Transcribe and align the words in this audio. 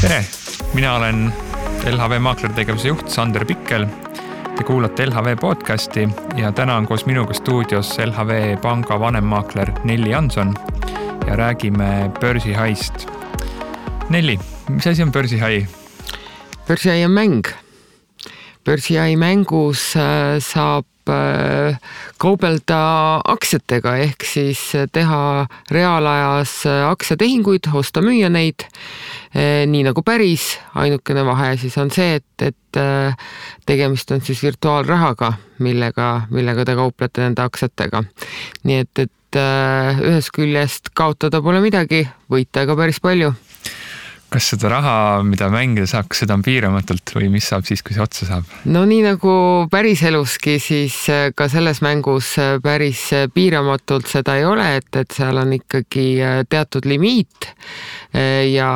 tere, 0.00 0.24
mina 0.74 0.94
olen 0.94 1.32
LHV 1.90 2.18
maaklertegevuse 2.20 2.88
juht 2.88 3.08
Sander 3.08 3.44
Pikkel. 3.44 3.86
Te 4.56 4.64
kuulate 4.64 5.06
LHV 5.06 5.36
podcasti 5.40 6.08
ja 6.36 6.52
täna 6.52 6.76
on 6.76 6.86
koos 6.86 7.06
minuga 7.06 7.34
stuudios 7.34 7.94
LHV 7.98 8.58
panga 8.60 9.00
vanemmaakler 9.00 9.72
Nelli 9.84 10.10
Janson 10.10 10.54
ja 11.26 11.36
räägime 11.36 12.10
börsihaist. 12.20 13.08
Nelli, 14.08 14.38
mis 14.68 14.86
asi 14.86 15.02
on 15.02 15.12
börsihai? 15.12 15.66
börsihai 16.68 17.04
on 17.04 17.10
mäng. 17.10 17.42
börsihai 18.64 19.16
mängus 19.16 19.96
äh, 19.96 20.38
saab 20.38 20.89
kaubelda 22.20 22.80
aktsiatega 23.32 23.96
ehk 24.04 24.26
siis 24.28 24.60
teha 24.92 25.22
reaalajas 25.72 26.52
aktsiatehinguid, 26.90 27.70
osta-müüa 27.80 28.28
neid 28.30 28.68
Eh, 29.30 29.62
nii 29.70 29.84
nagu 29.86 30.02
päris, 30.02 30.56
ainukene 30.74 31.22
vahe 31.22 31.52
siis 31.60 31.76
on 31.78 31.92
see, 31.94 32.16
et, 32.18 32.42
et 32.42 32.80
tegemist 33.66 34.10
on 34.10 34.22
siis 34.26 34.40
virtuaalrahaga, 34.42 35.28
millega, 35.62 36.08
millega 36.34 36.64
te 36.66 36.74
kauplete 36.74 37.22
nende 37.22 37.44
aktsiatega. 37.44 38.02
nii 38.66 38.80
et, 38.82 39.04
et 39.06 39.38
ühest 40.02 40.34
küljest 40.34 40.90
kaotada 40.98 41.38
pole 41.46 41.62
midagi, 41.62 42.02
võita 42.32 42.66
aga 42.66 42.74
päris 42.82 42.98
palju 42.98 43.30
kas 44.32 44.50
seda 44.52 44.70
raha, 44.72 44.94
mida 45.26 45.50
mängida 45.52 45.88
saab, 45.90 46.08
kas 46.10 46.22
seda 46.24 46.36
on 46.38 46.44
piiramatult 46.46 47.14
või 47.16 47.30
mis 47.32 47.48
saab 47.50 47.66
siis, 47.68 47.82
kui 47.84 47.96
see 47.96 48.04
otsa 48.04 48.28
saab? 48.28 48.50
no 48.70 48.84
nii 48.88 49.02
nagu 49.04 49.34
päriseluski, 49.72 50.58
siis 50.62 50.96
äh, 51.12 51.30
ka 51.36 51.48
selles 51.52 51.82
mängus 51.84 52.32
äh, 52.40 52.56
päris 52.62 53.06
äh, 53.16 53.26
piiramatult 53.32 54.10
seda 54.10 54.36
ei 54.40 54.46
ole, 54.48 54.66
et, 54.80 54.90
et 54.96 55.16
seal 55.16 55.40
on 55.40 55.54
ikkagi 55.56 56.06
teatud 56.50 56.86
limiit. 56.88 57.50
ja 58.50 58.70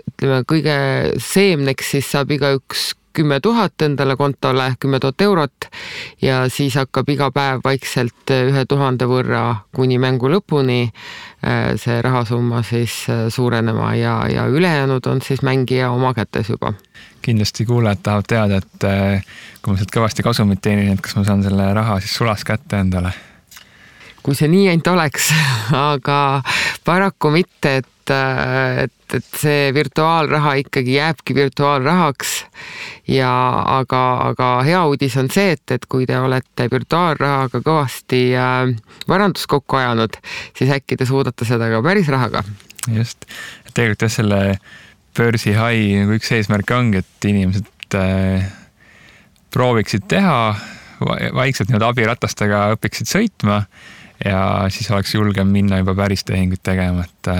ütleme, 0.00 0.40
kõige 0.48 0.76
seemneks 1.20 1.90
siis 1.94 2.08
saab 2.14 2.32
igaüks 2.32 2.92
kümme 3.14 3.40
tuhat 3.40 3.82
endale 3.82 4.16
kontole, 4.16 4.72
kümme 4.80 5.00
tuhat 5.00 5.20
eurot 5.20 5.68
ja 6.22 6.44
siis 6.48 6.76
hakkab 6.78 7.08
iga 7.14 7.30
päev 7.34 7.62
vaikselt 7.64 8.32
ühe 8.34 8.64
tuhande 8.68 9.08
võrra 9.10 9.44
kuni 9.74 9.98
mängu 10.02 10.30
lõpuni 10.32 10.80
äh, 10.88 11.74
see 11.80 12.00
rahasumma 12.02 12.62
siis 12.66 13.04
äh, 13.12 13.26
suurenema 13.28 13.94
ja, 13.98 14.16
ja 14.30 14.46
ülejäänud 14.46 15.06
on 15.10 15.22
siis 15.22 15.42
mängija 15.42 15.90
oma 15.90 16.14
kätes 16.14 16.50
juba. 16.50 16.74
kindlasti 17.22 17.64
kuulajad 17.66 18.02
tahavad 18.02 18.26
teada, 18.28 18.56
et 18.60 18.88
kui 19.62 19.72
ma 19.72 19.78
sealt 19.80 19.94
kõvasti 19.94 20.26
kasumit 20.26 20.60
teenin, 20.60 20.92
et 20.92 21.00
kas 21.00 21.16
ma 21.16 21.24
saan 21.24 21.42
selle 21.42 21.70
raha 21.74 22.00
siis 22.00 22.18
sulas 22.18 22.44
kätte 22.44 22.82
endale? 22.84 23.14
Kui 24.24 24.36
see 24.38 24.48
nii 24.48 24.70
ainult 24.72 24.92
oleks, 24.94 25.30
aga 25.92 26.18
paraku 26.84 27.34
mitte, 27.34 27.76
et 27.82 27.90
et, 28.12 29.14
et 29.16 29.38
see 29.38 29.70
virtuaalraha 29.74 30.54
ikkagi 30.60 30.94
jääbki 30.98 31.34
virtuaalrahaks. 31.34 32.44
Ja 33.08 33.30
aga, 33.78 34.02
aga 34.30 34.48
hea 34.66 34.82
uudis 34.88 35.16
on 35.20 35.30
see, 35.32 35.54
et, 35.56 35.64
et 35.70 35.86
kui 35.88 36.06
te 36.08 36.18
olete 36.20 36.68
virtuaalrahaga 36.72 37.60
kõvasti 37.64 38.22
äh, 38.36 38.74
varandust 39.08 39.48
kokku 39.50 39.80
ajanud, 39.80 40.18
siis 40.56 40.72
äkki 40.76 40.98
te 41.00 41.08
suudate 41.08 41.48
seda 41.48 41.70
ka 41.72 41.82
päris 41.84 42.08
rahaga. 42.12 42.44
just, 42.92 43.24
tegelikult 43.72 44.06
jah, 44.06 44.14
selle 44.18 44.40
börsihai 45.16 46.02
nagu 46.02 46.16
üks 46.18 46.32
eesmärk 46.34 46.72
ongi, 46.76 47.04
et 47.04 47.28
inimesed 47.30 47.98
äh, 47.98 48.48
prooviksid 49.54 50.08
teha, 50.10 50.38
vaikselt 51.04 51.68
nii-öelda 51.68 51.92
abiratastega 51.92 52.66
õpiksid 52.74 53.08
sõitma 53.10 53.62
ja 54.24 54.40
siis 54.72 54.90
oleks 54.90 55.14
julgem 55.14 55.52
minna 55.52 55.78
juba 55.82 55.94
päris 56.04 56.24
tehinguid 56.24 56.62
tegema, 56.64 57.04
et 57.04 57.32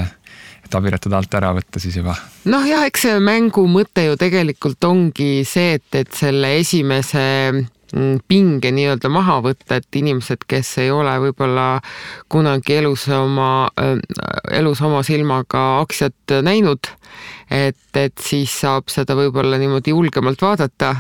et 0.65 0.75
abirattad 0.79 1.13
alt 1.13 1.35
ära 1.37 1.53
võtta 1.57 1.81
siis 1.83 1.99
juba. 1.99 2.17
noh, 2.51 2.65
jah, 2.69 2.85
eks 2.89 3.07
see 3.07 3.21
mängu 3.23 3.67
mõte 3.71 4.07
ju 4.07 4.19
tegelikult 4.21 4.85
ongi 4.89 5.45
see, 5.49 5.79
et, 5.79 5.89
et 6.01 6.13
selle 6.17 6.55
esimese 6.61 7.25
mm, 7.53 8.25
pinge 8.29 8.73
nii-öelda 8.75 9.11
maha 9.13 9.41
võtta, 9.45 9.81
et 9.81 10.01
inimesed, 10.01 10.47
kes 10.49 10.75
ei 10.85 10.91
ole 10.95 11.15
võib-olla 11.27 11.69
kunagi 12.33 12.79
elus 12.81 13.07
oma, 13.13 13.69
äh, 13.81 13.99
elus 14.57 14.83
oma 14.85 15.05
silmaga 15.07 15.67
aktsiat 15.83 16.39
näinud, 16.47 16.91
et, 17.53 17.85
et 18.01 18.17
siis 18.21 18.55
saab 18.65 18.93
seda 18.93 19.17
võib-olla 19.19 19.61
niimoodi 19.61 19.95
julgemalt 19.95 20.43
vaadata 20.43 20.95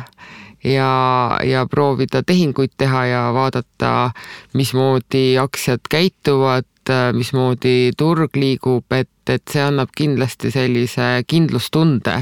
ja, 0.64 1.38
ja 1.44 1.66
proovida 1.70 2.22
tehinguid 2.22 2.74
teha 2.78 3.04
ja 3.06 3.22
vaadata, 3.34 4.10
mismoodi 4.54 5.38
aktsiad 5.40 5.86
käituvad, 5.90 6.68
mismoodi 7.16 7.92
turg 7.96 8.36
liigub, 8.36 8.84
et, 8.92 9.10
et 9.32 9.42
see 9.50 9.62
annab 9.64 9.92
kindlasti 9.96 10.50
sellise 10.52 11.24
kindlustunde, 11.26 12.18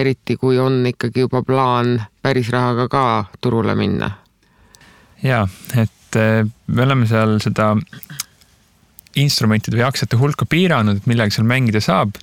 eriti 0.00 0.36
kui 0.36 0.58
on 0.58 0.80
ikkagi 0.90 1.26
juba 1.26 1.44
plaan 1.46 2.00
päris 2.22 2.50
rahaga 2.50 2.88
ka 2.90 3.04
turule 3.40 3.74
minna. 3.78 4.10
ja, 5.22 5.46
et 5.76 6.18
eh, 6.18 6.42
me 6.66 6.82
oleme 6.82 7.06
seal 7.06 7.38
seda 7.42 7.76
instrumentide 9.16 9.76
või 9.76 9.86
aktsiate 9.86 10.18
hulka 10.18 10.48
piiranud, 10.48 11.04
millega 11.06 11.34
seal 11.34 11.46
mängida 11.46 11.82
saab 11.84 12.16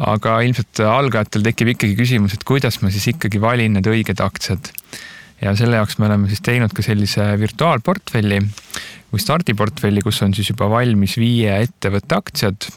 aga 0.00 0.38
ilmselt 0.46 0.80
algajatel 0.86 1.44
tekib 1.44 1.74
ikkagi 1.74 1.96
küsimus, 1.98 2.34
et 2.36 2.44
kuidas 2.48 2.80
ma 2.80 2.92
siis 2.92 3.10
ikkagi 3.12 3.40
valin 3.42 3.76
need 3.76 3.88
õiged 3.90 4.22
aktsiad. 4.24 4.72
ja 5.40 5.54
selle 5.56 5.80
jaoks 5.80 5.98
me 5.98 6.08
oleme 6.08 6.28
siis 6.28 6.42
teinud 6.44 6.72
ka 6.76 6.84
sellise 6.84 7.26
virtuaalportfelli 7.40 8.40
või 9.10 9.22
stardiportfelli, 9.22 10.02
kus 10.04 10.22
on 10.22 10.34
siis 10.36 10.52
juba 10.52 10.68
valmis 10.70 11.16
viie 11.20 11.56
ettevõtte 11.64 12.16
aktsiad, 12.16 12.68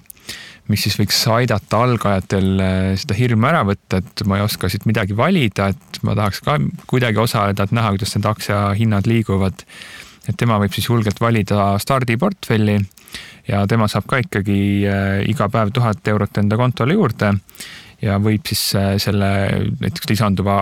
mis 0.72 0.84
siis 0.86 0.96
võiks 1.00 1.20
aidata 1.32 1.82
algajatel 1.86 2.50
eh, 2.64 2.94
seda 3.00 3.18
hirmu 3.18 3.50
ära 3.50 3.64
võtta, 3.68 4.00
et 4.00 4.24
ma 4.28 4.40
ei 4.40 4.46
oska 4.46 4.72
siit 4.72 4.88
midagi 4.90 5.16
valida, 5.18 5.70
et 5.74 6.00
ma 6.08 6.16
tahaks 6.18 6.42
ka 6.46 6.58
kuidagi 6.90 7.22
osaleda, 7.24 7.68
et 7.68 7.76
näha, 7.76 7.94
kuidas 7.96 8.16
need 8.18 8.30
aktsiahinnad 8.32 9.10
liiguvad. 9.10 9.66
Et 10.30 10.38
tema 10.40 10.58
võib 10.62 10.74
siis 10.76 10.88
julgelt 10.90 11.20
valida 11.22 11.74
stardiportfelli 11.82 12.78
ja 13.48 13.64
tema 13.68 13.88
saab 13.92 14.08
ka 14.10 14.20
ikkagi 14.24 14.60
äh, 14.88 15.22
iga 15.30 15.50
päev 15.52 15.74
tuhat 15.76 16.08
eurot 16.08 16.40
enda 16.40 16.58
kontole 16.60 16.96
juurde 16.96 17.34
ja 18.04 18.18
võib 18.24 18.48
siis 18.48 18.64
äh, 18.80 18.94
selle 19.04 19.30
näiteks 19.82 20.10
lisanduva 20.12 20.58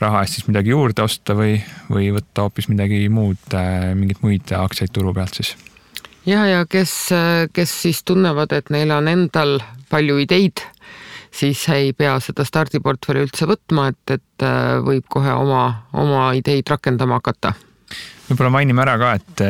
raha 0.00 0.22
eest 0.22 0.38
siis 0.38 0.48
midagi 0.50 0.74
juurde 0.74 1.04
osta 1.06 1.34
või, 1.38 1.58
või 1.90 2.10
võtta 2.14 2.46
hoopis 2.46 2.70
midagi 2.70 3.02
muud, 3.12 3.42
äh, 3.54 3.90
mingeid 3.98 4.22
muid 4.26 4.54
aktsiaid 4.56 4.94
turu 4.94 5.14
pealt 5.16 5.40
siis. 5.40 5.54
ja, 6.26 6.44
ja 6.46 6.66
kes, 6.70 6.94
kes 7.52 7.78
siis 7.86 8.04
tunnevad, 8.06 8.54
et 8.54 8.70
neil 8.70 8.94
on 8.94 9.10
endal 9.10 9.58
palju 9.90 10.20
ideid, 10.22 10.62
siis 11.34 11.64
ei 11.74 11.90
pea 11.98 12.14
seda 12.22 12.46
stardiportfelli 12.46 13.26
üldse 13.26 13.48
võtma, 13.50 13.88
et, 13.90 14.14
et 14.18 14.46
võib 14.86 15.08
kohe 15.10 15.34
oma, 15.34 15.64
oma 15.98 16.30
ideid 16.38 16.70
rakendama 16.70 17.18
hakata. 17.18 17.56
Võib-olla 18.30 18.54
mainime 18.60 18.86
ära 18.86 18.96
ka, 19.00 19.12
et 19.18 19.44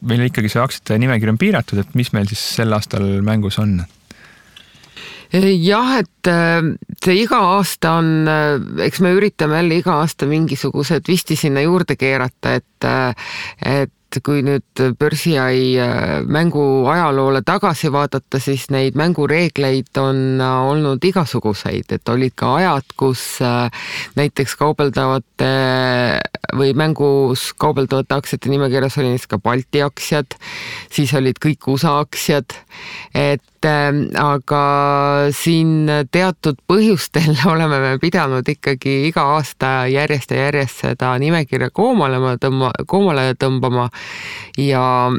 meil 0.00 0.26
ikkagi 0.26 0.50
see 0.52 0.62
aktsiate 0.62 0.98
nimekiri 1.00 1.34
on 1.34 1.40
piiratud, 1.40 1.80
et 1.82 1.96
mis 1.98 2.12
meil 2.16 2.28
siis 2.30 2.42
sel 2.60 2.72
aastal 2.76 3.06
mängus 3.26 3.60
on? 3.62 3.80
jah, 5.30 6.00
et 6.00 6.26
äh, 6.26 6.72
see 7.04 7.20
iga 7.22 7.38
aasta 7.54 7.94
on, 8.00 8.10
äh, 8.26 8.56
eks 8.86 9.00
me 9.04 9.14
üritame 9.14 9.60
jälle 9.60 9.78
iga 9.78 10.00
aasta 10.02 10.26
mingisuguse 10.26 11.00
twisti 11.06 11.38
sinna 11.38 11.62
juurde 11.62 11.94
keerata, 11.96 12.56
et, 12.58 12.88
et 13.62 14.18
kui 14.26 14.40
nüüd 14.42 14.82
börsiai 14.98 15.78
mängu 16.26 16.64
ajaloole 16.90 17.44
tagasi 17.46 17.92
vaadata, 17.94 18.40
siis 18.42 18.66
neid 18.74 18.98
mängureegleid 18.98 20.00
on 20.02 20.42
olnud 20.42 21.04
igasuguseid, 21.06 21.94
et 21.94 22.10
olid 22.10 22.34
ka 22.34 22.56
ajad, 22.56 22.90
kus 22.98 23.22
näiteks 24.18 24.56
kaubeldavate 24.58 25.52
või 26.56 26.72
mängus 26.74 27.50
kaubeldavate 27.60 28.16
aktsiate 28.16 28.50
nimekirjas 28.52 28.98
oli 28.98 29.12
näiteks 29.12 29.30
ka 29.30 29.38
Balti 29.38 29.82
aktsiad, 29.84 30.36
siis 30.92 31.14
olid 31.14 31.38
kõik 31.42 31.68
USA 31.70 31.98
aktsiad, 32.00 32.56
et 33.14 33.44
aga 33.60 34.60
siin 35.36 35.84
teatud 36.08 36.56
põhjustel 36.70 37.34
oleme 37.52 37.80
me 37.82 37.90
pidanud 38.00 38.46
ikkagi 38.48 39.10
iga 39.10 39.26
aasta 39.36 39.84
järjest 39.90 40.32
ja 40.32 40.46
järjest 40.46 40.80
seda 40.86 41.12
nimekirja 41.20 41.68
koomale 41.70 42.16
tõmba, 42.40 42.70
koomale 42.88 43.34
tõmbama. 43.36 43.90
Ja, 44.56 45.10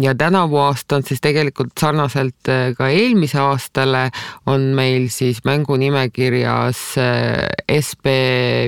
ja 0.00 0.14
tänavu 0.14 0.58
aasta 0.58 0.98
on 0.98 1.06
siis 1.06 1.22
tegelikult 1.22 1.72
sarnaselt 1.80 2.50
äh, 2.50 2.74
ka 2.76 2.88
eelmise 2.90 3.38
aastale 3.42 4.08
on 4.46 4.72
meil 4.74 5.08
siis 5.10 5.44
mängunimekirjas 5.46 6.82
äh, 6.98 7.78
SB 7.78 8.10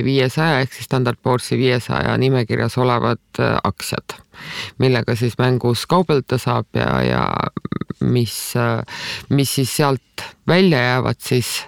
viiesaja 0.07 0.63
ehk 0.63 0.73
siis 0.73 0.87
Standard 0.87 1.19
Poorsi 1.21 1.59
viiesaja 1.97 2.17
nimekirjas 2.17 2.77
olevad 2.77 3.19
äh, 3.39 3.57
aktsiad, 3.63 4.17
millega 4.77 5.15
siis 5.15 5.37
mängus 5.37 5.85
kaubelda 5.87 6.37
saab 6.37 6.67
ja, 6.73 7.01
ja 7.03 7.23
mis, 8.01 8.53
mis 9.29 9.55
siis 9.55 9.75
sealt 9.75 10.23
välja 10.47 10.79
jäävad, 10.79 11.17
siis, 11.19 11.65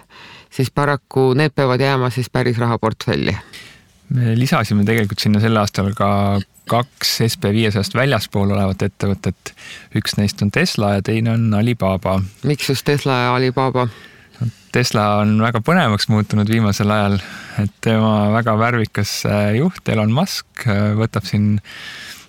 siis 0.50 0.70
paraku 0.70 1.34
need 1.34 1.52
peavad 1.54 1.80
jääma 1.80 2.10
siis 2.10 2.30
päris 2.30 2.58
rahaportfelli 2.58 3.36
me 4.10 4.34
lisasime 4.34 4.84
tegelikult 4.84 5.18
sinna 5.18 5.40
sel 5.40 5.56
aastal 5.56 5.92
ka 5.94 6.40
kaks 6.66 7.20
SB 7.26 7.52
viiesajast 7.54 7.94
väljaspool 7.94 8.50
olevat 8.50 8.82
ettevõtet. 8.82 9.54
üks 9.94 10.16
neist 10.16 10.42
on 10.42 10.50
Tesla 10.50 10.94
ja 10.94 11.02
teine 11.02 11.30
on 11.30 11.54
Alibaba. 11.54 12.20
miks 12.44 12.68
just 12.68 12.84
Tesla 12.84 13.12
ja 13.12 13.34
Alibaba? 13.34 13.88
Tesla 14.72 15.18
on 15.20 15.34
väga 15.42 15.60
põnevaks 15.66 16.06
muutunud 16.12 16.48
viimasel 16.48 16.90
ajal, 16.94 17.16
et 17.60 17.72
tema 17.82 18.30
väga 18.32 18.54
värvikas 18.60 19.14
äh, 19.28 19.56
juht 19.58 19.88
Elon 19.90 20.12
Musk 20.14 20.62
äh, 20.64 20.92
võtab 20.98 21.26
siin, 21.26 21.56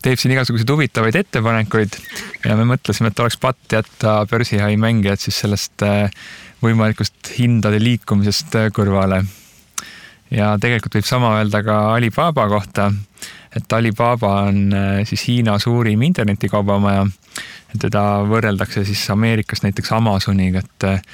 teeb 0.02 0.20
siin 0.20 0.34
igasuguseid 0.34 0.72
huvitavaid 0.74 1.20
ettepanekuid 1.22 1.98
ja 2.48 2.58
me 2.58 2.66
mõtlesime, 2.74 3.12
et 3.12 3.22
oleks 3.22 3.38
patt 3.42 3.78
jätta 3.78 4.16
börsihai 4.30 4.74
mängijad 4.82 5.22
siis 5.22 5.38
sellest 5.44 5.86
äh, 5.86 6.10
võimalikust 6.66 7.30
hindade 7.38 7.80
liikumisest 7.82 8.58
kõrvale. 8.76 9.22
ja 10.34 10.56
tegelikult 10.62 10.98
võib 10.98 11.08
sama 11.08 11.36
öelda 11.38 11.62
ka 11.64 11.80
Alibaba 11.96 12.48
kohta, 12.50 12.92
et 13.56 13.74
Alibaba 13.78 14.34
on 14.50 14.74
siis 15.06 15.28
Hiina 15.28 15.60
suurim 15.60 16.02
internetikaubamaja. 16.10 17.06
teda 17.80 18.24
võrreldakse 18.28 18.86
siis 18.86 19.10
Ameerikas 19.10 19.64
näiteks 19.64 19.92
Amazoniga, 19.96 20.60
et 20.60 21.06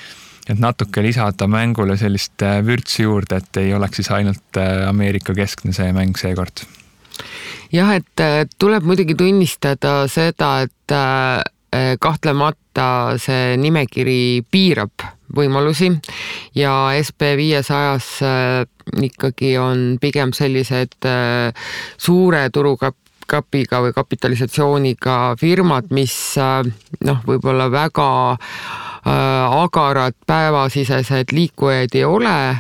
et 0.49 0.59
natuke 0.59 1.03
lisada 1.03 1.47
mängule 1.51 1.97
sellist 1.99 2.41
äh, 2.45 2.59
vürtsi 2.65 3.03
juurde, 3.03 3.41
et 3.41 3.61
ei 3.61 3.73
oleks 3.75 4.01
siis 4.01 4.11
ainult 4.15 4.59
äh, 4.59 4.88
Ameerika 4.88 5.35
keskne 5.35 5.75
see 5.75 5.91
mäng 5.95 6.15
seekord. 6.19 6.63
jah, 7.73 7.94
et 7.97 8.23
äh, 8.23 8.45
tuleb 8.59 8.88
muidugi 8.88 9.17
tunnistada 9.17 9.99
seda, 10.11 10.61
et 10.67 10.73
kahtlemata 11.99 13.17
see 13.19 13.57
nimekiri 13.59 14.39
piirab 14.49 15.03
võimalusi 15.35 15.89
ja 16.55 16.71
SB 16.95 17.33
viiesajas 17.38 18.07
ikkagi 19.03 19.51
on 19.59 19.83
pigem 20.01 20.31
sellised 20.33 20.95
suure 21.99 22.45
turukap-, 22.55 23.11
kapiga 23.27 23.83
või 23.83 23.91
kapitalisatsiooniga 23.94 25.35
firmad, 25.44 25.91
mis 25.91 26.15
noh, 26.39 27.19
võib-olla 27.27 27.67
väga 27.67 28.07
agarad 29.07 30.15
päevasisesed 30.27 31.31
liikujaid 31.31 31.95
ei 31.95 32.04
ole, 32.06 32.57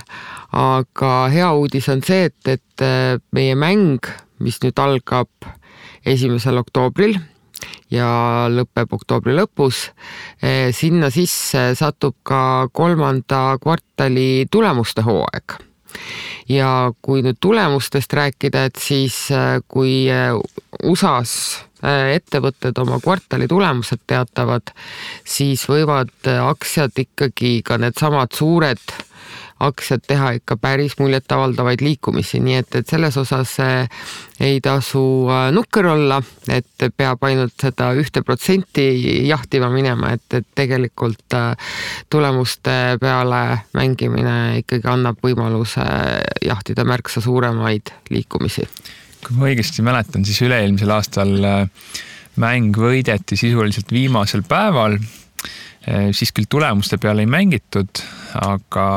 aga 0.53 1.11
hea 1.33 1.49
uudis 1.53 1.89
on 1.91 2.03
see, 2.05 2.27
et, 2.29 2.39
et 2.47 2.83
äh, 2.85 3.17
meie 3.35 3.55
mäng, 3.55 4.05
mis 4.39 4.59
nüüd 4.63 4.79
algab 4.79 5.49
esimesel 6.07 6.61
oktoobril 6.61 7.17
ja 7.91 8.09
lõpeb 8.53 8.93
oktoobri 8.95 9.35
lõpus, 9.35 9.87
äh, 10.39 10.69
sinna 10.75 11.11
sisse 11.13 11.71
satub 11.77 12.15
ka 12.27 12.67
kolmanda 12.71 13.57
kvartali 13.63 14.45
tulemuste 14.51 15.05
hooaeg 15.07 15.66
ja 16.49 16.91
kui 17.01 17.23
nüüd 17.25 17.39
tulemustest 17.41 18.13
rääkida, 18.13 18.67
et 18.69 18.81
siis 18.81 19.27
kui 19.67 20.07
USA-s 20.83 21.67
Äh, 21.85 22.15
ettevõtted 22.17 22.79
oma 22.81 22.97
kvartali 22.97 23.45
tulemused 23.45 23.99
teatavad, 24.09 24.71
siis 25.21 25.67
võivad 25.69 26.09
äh, 26.25 26.39
aktsiad 26.41 26.97
ikkagi 26.97 27.59
ka 27.61 27.77
needsamad 27.77 28.33
suured 28.33 28.81
aktsiad 29.59 30.03
teha 30.07 30.31
ikka 30.37 30.57
päris 30.61 30.97
muljetavaldavaid 30.99 31.81
liikumisi, 31.81 32.39
nii 32.43 32.59
et, 32.61 32.75
et 32.79 32.89
selles 32.89 33.17
osas 33.17 33.55
äh, 33.63 34.03
ei 34.39 34.59
tasu 34.61 35.01
nukker 35.53 35.89
olla, 35.93 36.21
et 36.53 36.87
peab 36.97 37.23
ainult 37.25 37.55
seda 37.61 37.89
ühte 37.97 38.21
protsenti 38.25 38.87
jahtima 39.27 39.71
minema, 39.73 40.13
et, 40.13 40.27
et 40.33 40.47
tegelikult 40.55 41.35
tulemuste 42.09 42.77
peale 43.01 43.41
mängimine 43.77 44.37
ikkagi 44.61 44.87
annab 44.91 45.23
võimaluse 45.23 45.83
jahtida 46.45 46.85
märksa 46.87 47.23
suuremaid 47.23 47.93
liikumisi 48.13 48.67
kui 49.27 49.35
ma 49.35 49.49
õigesti 49.49 49.83
mäletan, 49.83 50.23
siis 50.23 50.39
üle-eelmisel 50.45 50.91
aastal 50.93 51.33
mäng 52.39 52.77
võideti 52.77 53.37
sisuliselt 53.39 53.91
viimasel 53.91 54.43
päeval. 54.47 54.97
Äh, 55.87 56.09
siis 56.11 56.33
küll 56.35 56.49
tulemuste 56.49 56.99
peale 56.99 57.23
ei 57.23 57.29
mängitud, 57.31 58.01
aga 58.43 58.87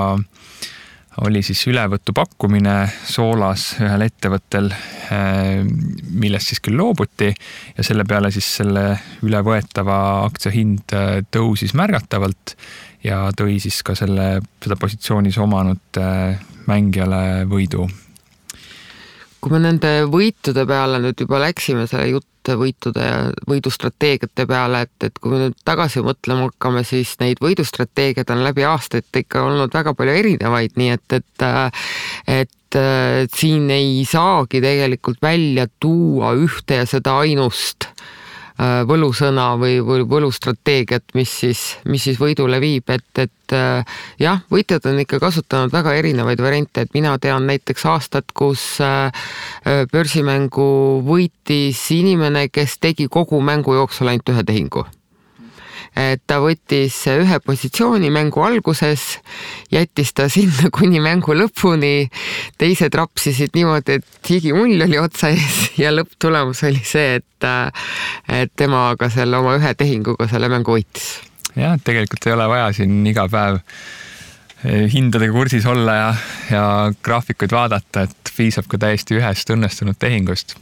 oli 1.27 1.43
siis 1.45 1.63
ülevõtupakkumine 1.69 2.75
Soolas 3.07 3.75
ühel 3.83 4.07
ettevõttel, 4.07 4.71
äh, 5.15 5.63
millest 6.11 6.51
siis 6.51 6.63
küll 6.65 6.79
loobuti 6.81 7.31
ja 7.31 7.87
selle 7.87 8.07
peale 8.09 8.33
siis 8.35 8.49
selle 8.61 8.85
ülevõetava 9.27 10.01
aktsia 10.27 10.55
hind 10.55 10.97
tõusis 11.31 11.77
märgatavalt 11.79 12.57
ja 13.07 13.27
tõi 13.37 13.61
siis 13.63 13.83
ka 13.87 13.95
selle, 13.99 14.41
seda 14.63 14.79
positsioonis 14.81 15.39
omanud 15.41 16.01
mängijale 16.71 17.45
võidu 17.51 17.87
kui 19.41 19.55
me 19.55 19.61
nende 19.63 19.91
võitude 20.11 20.67
peale 20.69 21.01
nüüd 21.03 21.23
juba 21.25 21.41
läksime, 21.43 21.87
selle 21.91 22.11
jutt 22.13 22.51
võitude 22.61 23.05
ja 23.05 23.19
võidustrateegiate 23.49 24.47
peale, 24.49 24.85
et, 24.87 25.09
et 25.09 25.19
kui 25.21 25.33
me 25.33 25.43
nüüd 25.43 25.59
tagasi 25.65 26.03
mõtlema 26.05 26.49
hakkame, 26.49 26.85
siis 26.89 27.15
neid 27.21 27.43
võidustrateegiaid 27.45 28.33
on 28.33 28.45
läbi 28.47 28.65
aastate 28.69 29.25
ikka 29.25 29.45
olnud 29.49 29.75
väga 29.77 29.95
palju 29.97 30.17
erinevaid, 30.23 30.77
nii 30.81 30.97
et, 30.97 31.21
et 31.21 31.47
et 32.41 32.79
siin 33.35 33.65
ei 33.75 34.05
saagi 34.07 34.61
tegelikult 34.63 35.19
välja 35.25 35.65
tuua 35.83 36.37
ühte 36.39 36.77
ja 36.79 36.85
seda 36.87 37.17
ainust 37.25 37.89
Äh, 37.91 38.20
võlusõna 38.61 39.55
või, 39.61 39.79
või 39.85 40.05
võlustrateegiat, 40.09 41.15
mis 41.15 41.33
siis, 41.43 41.63
mis 41.89 42.05
siis 42.05 42.19
võidule 42.21 42.61
viib, 42.61 42.91
et, 42.93 43.09
et 43.23 43.57
äh, 43.57 43.97
jah, 44.21 44.43
võitjad 44.53 44.85
on 44.91 45.01
ikka 45.01 45.21
kasutanud 45.23 45.73
väga 45.73 45.95
erinevaid 45.97 46.43
variante, 46.45 46.85
et 46.85 46.95
mina 46.95 47.17
tean 47.19 47.49
näiteks 47.49 47.87
aastat, 47.89 48.33
kus 48.37 48.65
äh, 48.85 49.11
börsimängu 49.93 50.71
võitis 51.07 51.83
inimene, 51.97 52.49
kes 52.53 52.79
tegi 52.81 53.09
kogu 53.09 53.41
mängu 53.41 53.79
jooksul 53.81 54.13
ainult 54.13 54.35
ühe 54.35 54.45
tehingu 54.45 54.87
et 55.97 56.23
ta 56.27 56.39
võttis 56.43 56.95
ühe 57.11 57.39
positsiooni 57.45 58.11
mängu 58.15 58.43
alguses, 58.47 59.19
jättis 59.73 60.13
ta 60.15 60.29
sinna 60.33 60.71
kuni 60.77 61.03
mängu 61.03 61.35
lõpuni, 61.37 62.11
teised 62.61 62.95
rapsisid 62.97 63.57
niimoodi, 63.59 63.99
et 64.01 64.31
higimull 64.31 64.87
oli 64.87 65.01
otsa 65.01 65.33
ees 65.35 65.71
ja 65.83 65.93
lõpptulemus 65.95 66.63
oli 66.69 66.83
see, 66.87 67.19
et, 67.21 67.49
et 68.31 68.55
tema 68.57 68.91
aga 68.95 69.11
selle 69.13 69.41
oma 69.41 69.57
ühe 69.59 69.75
tehinguga 69.79 70.29
selle 70.31 70.51
mängu 70.53 70.79
võitis. 70.79 71.13
jah, 71.57 71.79
tegelikult 71.83 72.27
ei 72.29 72.37
ole 72.37 72.49
vaja 72.51 72.71
siin 72.77 73.01
iga 73.11 73.27
päev 73.31 73.61
eh, 74.65 74.87
hindadega 74.93 75.35
kursis 75.35 75.67
olla 75.67 75.97
ja, 75.99 76.11
ja 76.53 76.67
graafikuid 77.03 77.55
vaadata, 77.55 78.07
et 78.07 78.35
piisab 78.37 78.71
ka 78.71 78.79
täiesti 78.81 79.19
ühest 79.19 79.51
õnnestunud 79.53 79.99
tehingust. 80.01 80.55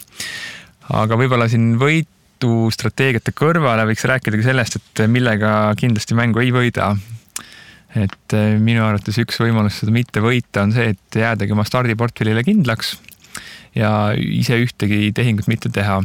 aga 0.88 1.18
võib-olla 1.20 1.46
siin 1.52 1.76
võit 1.78 2.08
võidustrateegiate 2.44 3.32
kõrvale 3.34 3.86
võiks 3.88 4.04
rääkida 4.06 4.38
ka 4.38 4.46
sellest, 4.46 4.78
et 4.78 5.02
millega 5.10 5.74
kindlasti 5.78 6.14
mängu 6.14 6.40
ei 6.40 6.52
võida. 6.52 6.96
et 7.94 8.34
eh, 8.36 8.58
minu 8.60 8.84
arvates 8.84 9.16
üks 9.18 9.38
võimalus 9.40 9.80
seda 9.80 9.90
mitte 9.90 10.20
võita 10.20 10.62
on 10.62 10.72
see, 10.72 10.92
et 10.92 11.16
jäädagi 11.16 11.52
oma 11.52 11.64
stardiportfellile 11.64 12.44
kindlaks 12.44 12.98
ja 13.74 14.12
ise 14.14 14.58
ühtegi 14.60 15.10
tehingut 15.14 15.48
mitte 15.48 15.70
teha. 15.70 16.02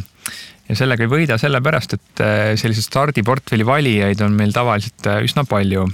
ja 0.69 0.75
sellega 0.75 1.03
ei 1.03 1.11
võida 1.11 1.37
sellepärast, 1.37 1.93
et 1.93 2.23
eh, 2.23 2.55
selliseid 2.57 2.87
stardiportfelli 2.87 3.65
valijaid 3.65 4.21
on 4.21 4.33
meil 4.33 4.53
tavaliselt 4.53 5.05
eh, 5.05 5.21
üsna 5.27 5.43
palju. 5.45 5.85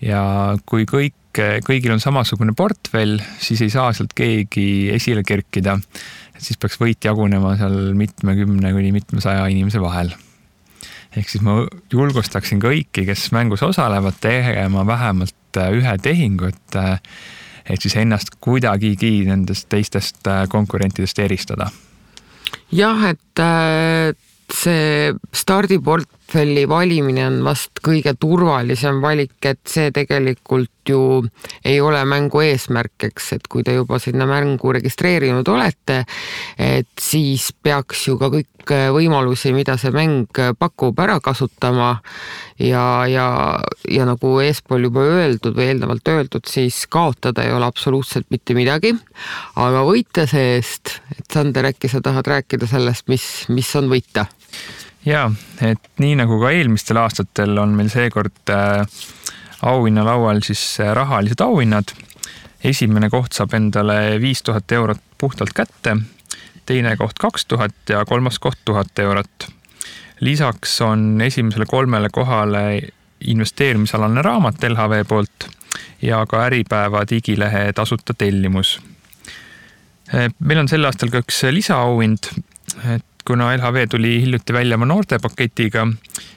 ja 0.00 0.56
kui 0.66 0.84
kõik, 0.84 1.14
kõigil 1.62 1.92
on 1.92 2.00
samasugune 2.00 2.54
portfell, 2.56 3.20
siis 3.38 3.60
ei 3.60 3.70
saa 3.70 3.92
sealt 3.92 4.16
keegi 4.16 4.88
esile 4.96 5.22
kerkida 5.22 5.76
siis 6.42 6.58
peaks 6.60 6.78
võit 6.80 7.04
jagunema 7.04 7.54
seal 7.60 7.94
mitmekümne 7.98 8.72
kuni 8.74 8.92
mitmesaja 8.94 9.46
inimese 9.52 9.80
vahel. 9.82 10.12
ehk 11.16 11.30
siis 11.32 11.42
ma 11.44 11.62
julgustaksin 11.92 12.60
kõiki, 12.60 13.06
kes 13.08 13.30
mängus 13.32 13.62
osalevad, 13.64 14.18
tegema 14.20 14.84
vähemalt 14.86 15.60
äh, 15.60 15.72
ühe 15.72 15.96
tehingu, 16.02 16.52
et 16.52 16.76
äh, 16.76 17.00
et 17.66 17.82
siis 17.82 17.96
ennast 17.98 18.36
kuidagigi 18.40 19.24
nendest 19.26 19.68
teistest 19.72 20.26
äh, 20.30 20.44
konkurentidest 20.48 21.18
eristada. 21.18 21.70
jah, 22.72 23.08
et 23.10 23.44
see 24.52 25.12
stardiportfelli 26.26 26.66
valimine 26.68 27.26
on 27.26 27.44
vast 27.44 27.80
kõige 27.82 28.14
turvalisem 28.18 29.00
valik, 29.00 29.38
et 29.44 29.60
see 29.66 29.90
tegelikult 29.92 30.70
ju 30.88 31.24
ei 31.64 31.80
ole 31.80 32.04
mängu 32.04 32.40
eesmärk, 32.42 33.06
eks, 33.10 33.32
et 33.32 33.46
kui 33.48 33.62
te 33.62 33.74
juba 33.74 33.98
sinna 33.98 34.26
mängu 34.26 34.72
registreerinud 34.72 35.46
olete, 35.48 36.04
et 36.58 36.88
siis 37.00 37.52
peaks 37.62 38.08
ju 38.08 38.18
ka 38.18 38.30
kõik 38.30 38.72
võimalusi, 38.92 39.52
mida 39.54 39.76
see 39.78 39.92
mäng 39.94 40.26
pakub, 40.58 40.98
ära 40.98 41.20
kasutama. 41.20 42.00
ja, 42.58 43.06
ja, 43.06 43.60
ja 43.88 44.04
nagu 44.06 44.40
eespool 44.40 44.82
juba 44.82 45.00
öeldud 45.00 45.54
või 45.54 45.68
eelnevalt 45.70 46.08
öeldud, 46.08 46.46
siis 46.48 46.86
kaotada 46.86 47.44
ei 47.44 47.52
ole 47.52 47.66
absoluutselt 47.66 48.26
mitte 48.30 48.54
midagi. 48.54 48.94
aga 49.56 49.84
võita 49.86 50.26
see-eest, 50.26 51.00
et 51.18 51.30
Sander, 51.32 51.70
äkki 51.70 51.88
sa 51.88 52.00
tahad 52.00 52.26
rääkida 52.26 52.66
sellest, 52.66 53.08
mis, 53.08 53.46
mis 53.48 53.74
on 53.76 53.88
võita? 53.90 54.26
Ja 55.06 55.30
et 55.62 55.90
nii 56.02 56.16
nagu 56.18 56.40
ka 56.42 56.50
eelmistel 56.54 56.98
aastatel 57.00 57.58
on 57.62 57.76
meil 57.78 57.90
seekord 57.92 58.50
äh, 58.52 58.82
auhinnalaual 59.62 60.42
siis 60.44 60.64
äh, 60.80 60.92
rahalised 60.96 61.40
auhinnad. 61.40 61.94
esimene 62.64 63.10
koht 63.10 63.32
saab 63.32 63.54
endale 63.54 64.20
viis 64.20 64.42
tuhat 64.42 64.72
eurot 64.72 65.00
puhtalt 65.18 65.52
kätte. 65.54 65.96
teine 66.66 66.96
koht 66.96 67.18
kaks 67.18 67.46
tuhat 67.46 67.74
ja 67.88 68.04
kolmas 68.04 68.38
koht 68.38 68.58
tuhat 68.64 68.98
eurot. 68.98 69.48
lisaks 70.20 70.80
on 70.80 71.20
esimesele 71.20 71.66
kolmele 71.66 72.08
kohale 72.12 72.82
investeerimisalane 73.20 74.22
raamat 74.22 74.62
LHV 74.62 75.04
poolt 75.08 75.48
ja 76.02 76.26
ka 76.26 76.44
Äripäeva 76.44 77.04
digilehe 77.10 77.72
tasuta 77.72 78.14
tellimus. 78.14 78.80
meil 80.38 80.58
on 80.58 80.68
sel 80.68 80.84
aastal 80.84 81.10
ka 81.10 81.22
üks 81.22 81.42
lisaauhind, 81.50 82.30
et 82.94 83.15
kuna 83.26 83.56
LHV 83.56 83.88
tuli 83.90 84.20
hiljuti 84.20 84.52
välja 84.52 84.74
oma 84.74 84.86
noortepaketiga, 84.86 85.86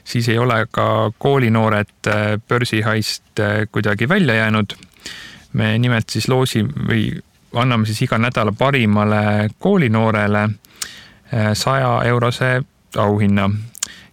siis 0.04 0.28
ei 0.28 0.38
ole 0.38 0.66
ka 0.70 1.12
koolinoored 1.18 2.10
börsihaist 2.48 3.42
kuidagi 3.72 4.08
välja 4.08 4.34
jäänud. 4.34 4.72
me 5.52 5.78
nimelt 5.78 6.08
siis 6.08 6.28
loosi 6.28 6.62
või 6.62 7.22
anname 7.54 7.86
siis 7.86 8.02
iga 8.02 8.18
nädala 8.18 8.52
parimale 8.52 9.50
koolinoorele 9.58 10.48
saja 11.54 12.02
eurose 12.04 12.62
auhinna 12.96 13.50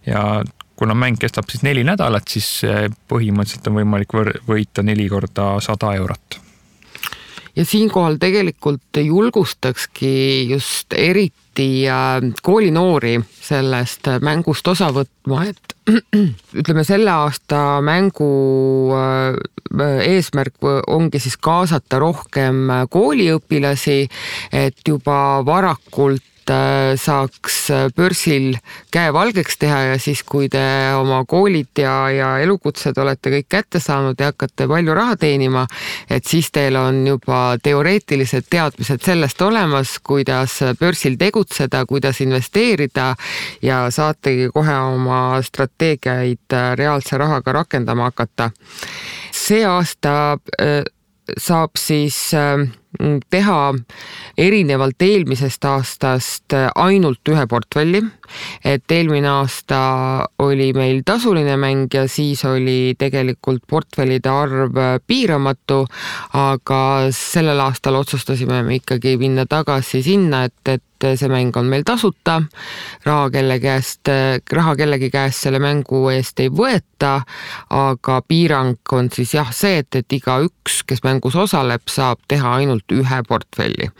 ja 0.06 0.42
kuna 0.76 0.94
mäng 0.94 1.16
kestab 1.18 1.44
siis 1.50 1.62
neli 1.62 1.84
nädalat, 1.84 2.28
siis 2.28 2.62
põhimõtteliselt 3.08 3.66
on 3.70 3.78
võimalik 3.80 4.14
võita 4.48 4.82
neli 4.82 5.08
korda 5.08 5.56
sada 5.60 5.94
eurot. 5.94 6.40
Ja 7.58 7.64
siinkohal 7.66 8.16
tegelikult 8.22 9.00
julgustakski 9.02 10.46
just 10.50 10.94
eriti 10.94 11.88
äh, 11.90 12.20
koolinoori 12.42 13.18
sellest 13.42 14.06
mängust 14.22 14.68
osa 14.70 14.92
võtma, 14.94 15.42
et 15.50 15.74
ütleme, 16.60 16.84
selle 16.86 17.10
aasta 17.10 17.80
mängu 17.84 18.30
äh, 18.94 19.98
eesmärk 20.06 20.62
ongi 20.86 21.20
siis 21.22 21.36
kaasata 21.36 21.98
rohkem 22.02 22.70
kooliõpilasi, 22.90 24.00
et 24.54 24.80
juba 24.86 25.18
varakult 25.46 26.24
saaks 26.98 27.56
äh, 27.70 27.86
börsil 27.96 28.56
käe 28.92 29.12
valgeks 29.12 29.58
teha 29.60 29.78
ja 29.92 29.98
siis, 30.00 30.22
kui 30.26 30.48
te 30.52 30.60
oma 30.96 31.20
koolid 31.28 31.80
ja, 31.82 31.94
ja 32.12 32.30
elukutsed 32.42 32.98
olete 32.98 33.32
kõik 33.32 33.48
kätte 33.48 33.80
saanud 33.82 34.20
ja 34.20 34.30
hakkate 34.32 34.68
palju 34.70 34.94
raha 34.96 35.16
teenima, 35.20 35.66
et 36.10 36.26
siis 36.26 36.50
teil 36.54 36.76
on 36.80 37.00
juba 37.06 37.56
teoreetilised 37.62 38.48
teadmised 38.50 39.04
sellest 39.04 39.42
olemas, 39.42 39.96
kuidas 40.04 40.58
börsil 40.80 41.18
tegutseda, 41.20 41.84
kuidas 41.86 42.20
investeerida 42.24 43.14
ja 43.62 43.84
saategi 43.90 44.50
kohe 44.54 44.78
oma 44.94 45.22
strateegiaid 45.42 46.56
äh, 46.56 46.72
reaalse 46.78 47.18
rahaga 47.18 47.52
rakendama 47.60 48.10
hakata. 48.10 48.50
see 49.32 49.64
aasta 49.66 50.36
saab 51.38 51.76
siis 51.76 52.32
teha 53.30 53.74
erinevalt 54.38 55.02
eelmisest 55.04 55.64
aastast 55.68 56.56
ainult 56.74 57.28
ühe 57.28 57.44
portfelli. 57.46 58.02
et 58.64 58.92
eelmine 58.92 59.28
aasta 59.28 59.78
oli 60.44 60.72
meil 60.76 61.00
tasuline 61.04 61.56
mäng 61.56 61.94
ja 61.94 62.08
siis 62.08 62.44
oli 62.44 62.94
tegelikult 62.98 63.62
portfellide 63.68 64.28
arv 64.28 64.76
piiramatu, 65.06 65.84
aga 66.36 66.82
sellel 67.14 67.60
aastal 67.60 67.96
otsustasime 68.00 68.62
me 68.62 68.80
ikkagi 68.80 69.16
minna 69.16 69.46
tagasi 69.48 70.02
sinna, 70.02 70.44
et, 70.44 70.60
et 70.68 70.84
see 71.16 71.30
mäng 71.30 71.56
on 71.56 71.68
meil 71.70 71.84
tasuta, 71.86 72.40
raha 73.06 73.30
kelle 73.30 73.58
käest, 73.62 74.10
raha 74.52 74.74
kellegi 74.76 75.10
käest 75.14 75.46
selle 75.46 75.60
mängu 75.62 76.02
eest 76.12 76.40
ei 76.42 76.50
võeta, 76.50 77.20
aga 77.70 78.20
piirang 78.28 78.92
on 78.92 79.10
siis 79.14 79.34
jah 79.38 79.52
see, 79.54 79.78
et, 79.84 80.00
et 80.02 80.18
igaüks, 80.18 80.82
kes 80.88 81.04
mängus 81.06 81.38
osaleb, 81.38 81.86
saab 81.88 82.20
teha 82.28 82.56
ainult 82.58 82.77
ühe 82.92 83.20
portfelli. 83.28 83.90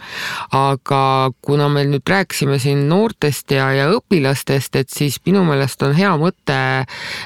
aga 0.52 1.30
kuna 1.42 1.68
me 1.72 1.84
nüüd 1.88 2.08
rääkisime 2.08 2.58
siin 2.62 2.86
noortest 2.88 3.50
ja, 3.50 3.70
ja 3.76 3.88
õpilastest, 3.94 4.76
et 4.76 4.90
siis 4.90 5.20
minu 5.26 5.44
meelest 5.48 5.82
on 5.82 5.94
hea 5.98 6.14
mõte 6.20 6.58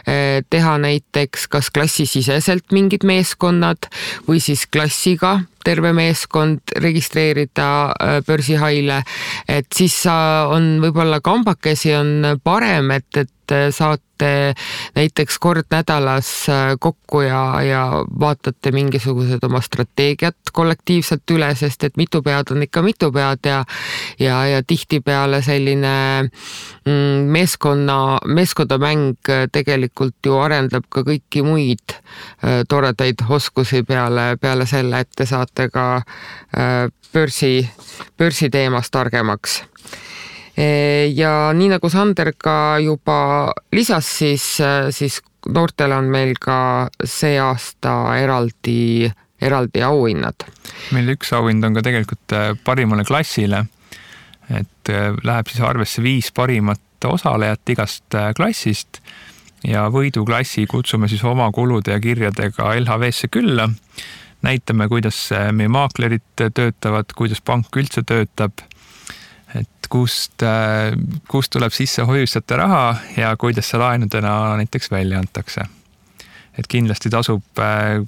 eh, 0.06 0.42
teha 0.50 0.76
näiteks 0.82 1.49
kas 1.52 1.71
klassisiseselt 1.71 2.73
mingid 2.73 3.06
meeskonnad 3.09 3.90
või 4.28 4.40
siis 4.42 4.66
klassiga 4.66 5.40
terve 5.64 5.92
meeskond 5.97 6.75
registreerida 6.83 7.69
eh, 7.92 8.19
börsihaile, 8.26 9.02
et 9.49 9.69
siis 9.75 9.97
on 10.07 10.75
võib-olla 10.83 11.21
kambakesi 11.25 11.95
on 11.97 12.40
parem, 12.45 12.90
et, 12.99 13.23
et 13.25 13.31
saate 13.71 14.54
näiteks 14.95 15.38
kord 15.38 15.66
nädalas 15.71 16.49
äh, 16.49 16.76
kokku 16.81 17.21
ja, 17.21 17.62
ja 17.62 18.04
vaatate 18.21 18.71
mingisugused 18.73 19.42
oma 19.42 19.61
strateegiat 19.61 20.52
kollektiivselt 20.52 21.31
üle, 21.35 21.49
sest 21.59 21.85
et 21.85 21.97
mitu 21.97 22.23
pead 22.23 22.52
on 22.54 22.62
ikka 22.62 22.83
mitu 22.83 23.11
pead 23.12 23.49
ja 23.49 23.64
ja, 24.21 24.47
ja 24.47 24.62
tihtipeale 24.62 25.42
selline 25.42 26.23
mm, 26.23 27.26
meeskonna, 27.35 28.19
meeskondamäng 28.26 29.33
tegelikult 29.52 30.16
ju 30.26 30.38
arendab 30.38 30.87
ka 30.88 31.02
kõiki 31.07 31.42
muid 31.42 31.97
äh, 31.97 32.62
toredaid 32.69 33.26
oskusi 33.28 33.83
peale, 33.83 34.37
peale 34.40 34.66
selle, 34.66 35.02
et 35.02 35.11
te 35.16 35.26
saate 35.26 35.51
ka 35.73 36.02
äh, 36.56 36.88
börsi, 37.12 37.68
börsiteemas 38.18 38.90
targemaks 38.90 39.62
Eh, 40.56 41.09
ja 41.16 41.52
nii 41.56 41.71
nagu 41.73 41.88
Sander 41.88 42.35
ka 42.37 42.76
juba 42.82 43.52
lisas, 43.73 44.09
siis, 44.18 44.44
eh, 44.61 44.90
siis 44.92 45.23
noortele 45.49 45.97
on 45.97 46.11
meil 46.12 46.35
ka 46.40 46.88
see 47.04 47.38
aasta 47.40 48.18
eraldi, 48.21 49.09
eraldi 49.40 49.82
auhinnad. 49.82 50.44
meil 50.92 51.09
üks 51.16 51.32
auhind 51.32 51.64
on 51.64 51.75
ka 51.75 51.82
tegelikult 51.82 52.37
eh, 52.37 52.52
parimale 52.64 53.04
klassile. 53.04 53.66
et 54.52 54.88
läheb 55.25 55.49
siis 55.49 55.62
arvesse 55.64 56.02
viis 56.02 56.28
parimat 56.35 56.80
osalejat 57.06 57.71
igast 57.73 58.14
klassist 58.37 58.99
ja 59.64 59.87
võiduklassi 59.88 60.66
kutsume 60.66 61.09
siis 61.09 61.23
oma 61.25 61.47
kulude 61.52 61.94
ja 61.94 62.00
kirjadega 62.00 62.75
LHV-sse 62.75 63.30
külla. 63.32 63.71
Näitame, 64.43 64.89
kuidas 64.89 65.29
meie 65.53 65.71
maaklerid 65.71 66.25
töötavad, 66.55 67.15
kuidas 67.17 67.41
pank 67.45 67.77
üldse 67.77 68.03
töötab 68.07 68.65
et 69.55 69.89
kust, 69.93 70.43
äh, 70.43 70.95
kust 71.29 71.53
tuleb 71.53 71.75
sisse 71.75 72.05
hoiustajate 72.09 72.59
raha 72.61 72.85
ja 73.17 73.35
kuidas 73.41 73.71
see 73.71 73.81
laenudena 73.81 74.57
näiteks 74.61 74.91
välja 74.91 75.21
antakse. 75.21 75.69
et 76.59 76.67
kindlasti 76.69 77.11
tasub 77.11 77.59
äh, 77.59 78.05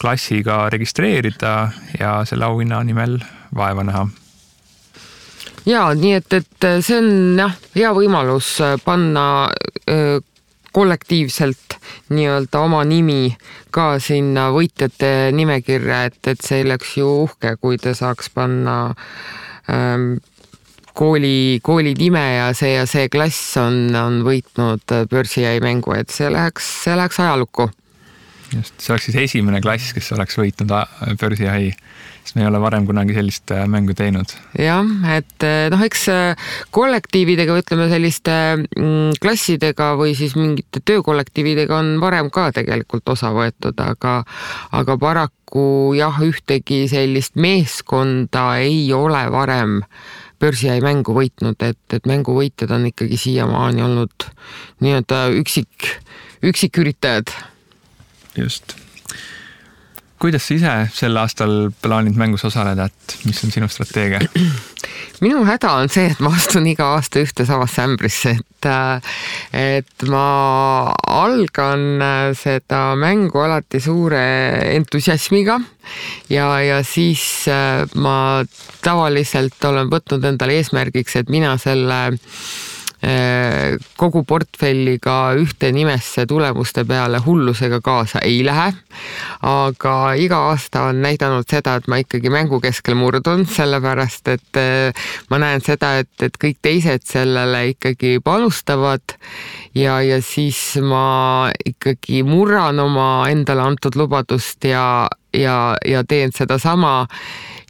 klassiga 0.00 0.68
registreerida 0.70 1.70
ja 1.98 2.24
selle 2.26 2.44
auhinna 2.44 2.82
nimel 2.84 3.20
vaeva 3.54 3.84
näha 3.86 4.06
ja 5.66 5.84
nii 5.94 6.14
et, 6.18 6.32
et 6.32 6.68
see 6.82 6.98
on 6.98 7.38
jah, 7.38 7.54
hea 7.76 7.92
võimalus 7.94 8.56
panna 8.84 9.26
kollektiivselt 10.72 11.78
nii-öelda 12.12 12.60
oma 12.64 12.82
nimi 12.88 13.36
ka 13.70 13.98
sinna 14.02 14.50
võitjate 14.54 15.30
nimekirja, 15.36 16.04
et, 16.10 16.20
et 16.32 16.44
see 16.44 16.64
oleks 16.64 16.96
ju 16.96 17.08
uhke, 17.26 17.56
kui 17.60 17.80
ta 17.80 17.94
saaks 17.96 18.30
panna 18.34 18.76
ähm, 19.70 20.14
kooli, 20.94 21.60
kooli 21.62 21.94
nime 21.98 22.24
ja 22.36 22.48
see 22.56 22.74
ja 22.76 22.86
see 22.88 23.08
klass 23.12 23.56
on, 23.60 23.94
on 23.96 24.20
võitnud 24.26 24.96
börsijäi 25.10 25.60
mängu, 25.64 25.94
et 25.96 26.12
see 26.12 26.30
läheks, 26.32 26.68
see 26.84 26.96
läheks 26.98 27.20
ajalukku. 27.22 27.70
just, 28.52 28.74
see 28.78 28.92
oleks 28.92 29.08
siis 29.08 29.20
esimene 29.26 29.62
klass, 29.64 29.92
kes 29.96 30.12
oleks 30.16 30.38
võitnud 30.40 30.74
börsijäi, 31.20 31.72
sest 32.22 32.36
me 32.38 32.44
ei 32.44 32.48
ole 32.48 32.60
varem 32.62 32.86
kunagi 32.86 33.16
sellist 33.16 33.50
äh, 33.54 33.64
mängu 33.70 33.94
teinud. 33.98 34.30
jah, 34.58 34.86
et 35.16 35.46
äh, 35.46 35.66
noh, 35.72 35.82
eks 35.82 36.06
äh, 36.12 36.48
kollektiividega, 36.74 37.56
ütleme 37.62 37.88
selliste 37.90 38.34
mm, 38.62 39.18
klassidega 39.22 39.92
või 39.98 40.14
siis 40.18 40.36
mingite 40.38 40.82
töökollektiividega 40.86 41.76
on 41.78 41.96
varem 42.02 42.30
ka 42.34 42.50
tegelikult 42.54 43.14
osa 43.14 43.32
võetud, 43.34 43.78
aga, 43.82 44.20
aga 44.72 44.98
paraku 44.98 45.66
jah, 45.98 46.20
ühtegi 46.22 46.84
sellist 46.90 47.34
meeskonda 47.34 48.52
ei 48.62 48.86
ole 48.96 49.24
varem 49.34 49.80
börsiäi 50.42 50.82
mängu 50.82 51.14
võitnud, 51.14 51.58
et, 51.62 51.82
et 51.94 52.06
mänguvõitjad 52.10 52.72
on 52.74 52.88
ikkagi 52.90 53.18
siiamaani 53.20 53.84
olnud 53.84 54.30
nii-öelda 54.82 55.24
üksik, 55.38 55.90
üksiküritajad. 56.42 57.30
just. 58.36 58.81
Kuidas 60.22 60.44
sa 60.46 60.54
ise 60.54 60.72
sel 60.94 61.18
aastal 61.18 61.72
plaanid 61.82 62.14
mängus 62.18 62.44
osaleda, 62.46 62.86
et 62.86 63.16
mis 63.26 63.42
on 63.42 63.50
sinu 63.54 63.68
strateegia? 63.70 64.20
minu 65.24 65.42
häda 65.46 65.72
on 65.80 65.90
see, 65.92 66.12
et 66.12 66.22
ma 66.22 66.30
astun 66.36 66.66
iga 66.70 66.92
aasta 66.94 67.22
ühte 67.22 67.46
samasse 67.48 67.82
ämbrisse, 67.82 68.36
et, 68.38 68.68
et 69.58 70.06
ma 70.10 70.26
algan 71.10 72.04
seda 72.38 72.82
mängu 72.98 73.42
alati 73.42 73.82
suure 73.82 74.24
entusiasmiga 74.76 75.58
ja, 76.30 76.48
ja 76.62 76.82
siis 76.86 77.48
ma 77.98 78.16
tavaliselt 78.82 79.70
olen 79.70 79.90
võtnud 79.90 80.30
endale 80.30 80.60
eesmärgiks, 80.60 81.18
et 81.18 81.34
mina 81.34 81.56
selle 81.62 82.04
äh, 82.12 82.22
kogu 83.98 84.20
portfelliga 84.22 85.32
ühte 85.34 85.72
nimesse 85.74 86.22
tulemuste 86.30 86.84
peale 86.86 87.18
hullusega 87.18 87.80
kaasa 87.82 88.20
ei 88.22 88.44
lähe. 88.46 88.68
aga 89.42 89.94
iga 90.14 90.38
aasta 90.52 90.84
on 90.90 91.02
näidanud 91.02 91.48
seda, 91.50 91.74
et 91.80 91.88
ma 91.90 91.98
ikkagi 91.98 92.30
mängu 92.30 92.60
keskel 92.62 92.94
murdun, 92.94 93.42
sellepärast 93.46 94.28
et 94.28 94.60
äh, 94.60 95.08
ma 95.30 95.40
näen 95.42 95.64
seda, 95.64 95.96
et, 95.98 96.12
et 96.22 96.38
kõik 96.38 96.60
teised 96.62 97.02
sellele 97.08 97.64
ikkagi 97.72 98.20
panustavad 98.24 99.16
ja, 99.74 99.98
ja 100.02 100.20
siis 100.22 100.78
ma 100.82 101.50
ikkagi 101.64 102.22
murran 102.22 102.78
oma 102.78 103.26
endale 103.32 103.66
antud 103.66 103.98
lubadust 103.98 104.64
ja, 104.64 105.08
ja, 105.34 105.74
ja 105.86 106.04
teen 106.06 106.30
sedasama 106.34 107.08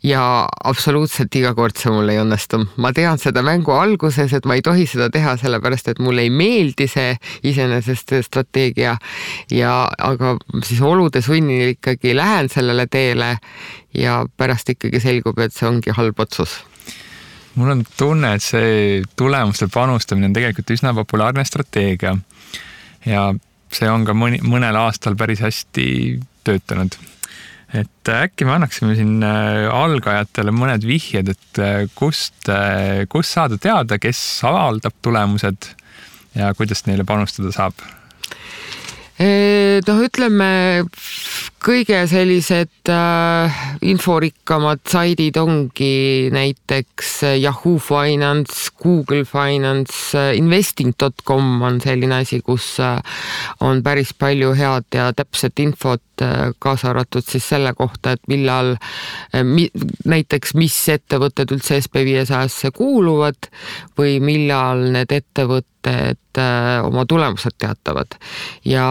ja 0.02 0.22
absoluutselt 0.64 1.34
iga 1.38 1.52
kord 1.54 1.78
see 1.78 1.92
mul 1.94 2.10
ei 2.10 2.18
õnnestu. 2.22 2.58
ma 2.82 2.92
tean 2.92 3.20
seda 3.22 3.42
mängu 3.46 3.74
alguses, 3.76 4.32
et 4.32 4.46
ma 4.48 4.56
ei 4.58 4.64
tohi 4.64 4.86
seda 4.90 5.08
teha, 5.14 5.36
sellepärast 5.40 5.92
et 5.92 6.02
mulle 6.02 6.26
ei 6.26 6.30
meeldi 6.30 6.88
see 6.90 7.14
iseenesest 7.52 8.16
strateegia 8.26 8.96
ja 9.50 9.76
aga 9.98 10.34
siis 10.64 10.82
olude 10.82 11.22
sunnil 11.22 11.76
ikkagi 11.76 12.16
lähen 12.18 12.50
sellele 12.52 12.86
teele 12.90 13.36
ja 13.94 14.22
pärast 14.36 14.74
ikkagi 14.74 15.00
selgub, 15.00 15.38
et 15.38 15.54
see 15.54 15.68
ongi 15.68 15.94
halb 15.94 16.20
otsus 16.20 16.58
mul 17.54 17.70
on 17.76 17.86
tunne, 17.96 18.34
et 18.34 18.42
see 18.42 19.02
tulemuste 19.16 19.68
panustamine 19.72 20.30
on 20.30 20.36
tegelikult 20.36 20.74
üsna 20.74 20.94
populaarne 20.96 21.44
strateegia. 21.44 22.16
ja 23.06 23.30
see 23.72 23.88
on 23.90 24.06
ka 24.08 24.16
mõni, 24.16 24.42
mõnel 24.42 24.76
aastal 24.82 25.16
päris 25.16 25.40
hästi 25.44 25.86
töötanud 26.44 26.98
et 27.72 28.12
äkki 28.12 28.46
me 28.46 28.56
annaksime 28.56 28.96
siin 28.98 29.22
äh, 29.24 29.64
algajatele 29.72 30.52
mõned 30.54 30.84
vihjed, 30.86 31.32
et 31.32 31.62
äh, 31.62 31.80
kust, 31.96 32.44
äh, 32.52 33.04
kust 33.12 33.32
saada 33.38 33.58
teada, 33.60 33.98
kes 34.02 34.20
avaldab 34.48 34.96
tulemused 35.04 35.72
ja 36.36 36.52
kuidas 36.56 36.86
neile 36.88 37.08
panustada 37.08 37.52
saab? 37.54 37.76
noh, 39.22 39.98
ütleme 40.02 40.46
kõige 41.62 42.00
sellised 42.10 42.90
äh, 42.90 43.58
inforikkamad 43.86 44.80
saidid 44.88 45.36
ongi 45.38 46.26
näiteks 46.34 47.12
Yahoo 47.38 47.76
Finance, 47.78 48.72
Google 48.82 49.22
Finance, 49.28 50.16
investing.com 50.34 51.62
on 51.62 51.78
selline 51.84 52.18
asi, 52.24 52.40
kus 52.42 52.72
on 53.62 53.84
päris 53.86 54.10
palju 54.18 54.56
head 54.58 54.98
ja 54.98 55.12
täpset 55.14 55.62
infot 55.62 56.02
Äh, 56.11 56.11
kaasa 56.58 56.90
arvatud 56.90 57.24
siis 57.26 57.48
selle 57.48 57.74
kohta, 57.78 58.14
et 58.16 58.22
millal 58.30 58.74
äh, 58.76 59.42
mi, 59.44 59.68
näiteks, 60.08 60.54
mis 60.58 60.76
ettevõtted 60.92 61.54
üldse 61.54 61.80
SB 61.82 62.04
viiesajasse 62.08 62.72
kuuluvad 62.76 63.50
või 63.98 64.18
millal 64.24 64.88
need 64.96 65.12
ettevõtted 65.14 66.42
äh, 66.42 66.78
oma 66.86 67.06
tulemused 67.08 67.58
teatavad. 67.58 68.18
ja 68.64 68.86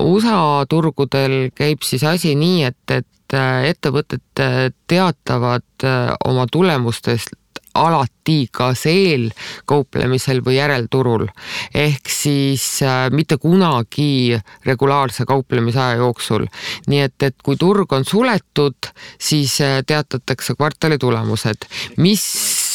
USA 0.00 0.66
turgudel 0.68 1.50
käib 1.54 1.82
siis 1.86 2.04
asi 2.04 2.34
nii, 2.38 2.62
et, 2.70 2.82
et 2.90 3.36
ettevõtted 3.66 4.42
teatavad 4.86 5.86
oma 6.24 6.44
tulemustest 6.46 7.34
alati 7.76 8.48
kas 8.52 8.86
eelkauplemisel 8.90 10.42
või 10.44 10.58
järelturul. 10.58 11.26
ehk 11.74 12.10
siis 12.10 12.82
äh, 12.82 13.06
mitte 13.10 13.36
kunagi 13.36 14.38
regulaarse 14.66 15.24
kauplemise 15.24 15.80
aja 15.80 16.02
jooksul. 16.02 16.46
nii 16.86 17.00
et, 17.00 17.22
et 17.22 17.36
kui 17.42 17.56
turg 17.56 17.92
on 17.92 18.04
suletud, 18.04 18.92
siis 19.18 19.60
äh, 19.60 19.82
teatatakse 19.86 20.54
kvartali 20.54 20.98
tulemused, 20.98 21.68
mis 21.96 22.24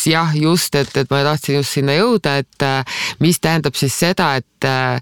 jah, 0.10 0.31
just, 0.38 0.75
et, 0.75 0.91
et 0.98 1.10
ma 1.12 1.22
tahtsin 1.25 1.60
just 1.60 1.77
sinna 1.77 1.96
jõuda, 1.98 2.38
et 2.41 2.65
äh, 2.65 3.01
mis 3.24 3.39
tähendab 3.41 3.77
siis 3.79 3.96
seda, 3.98 4.34
et 4.39 4.67
äh, 4.67 5.00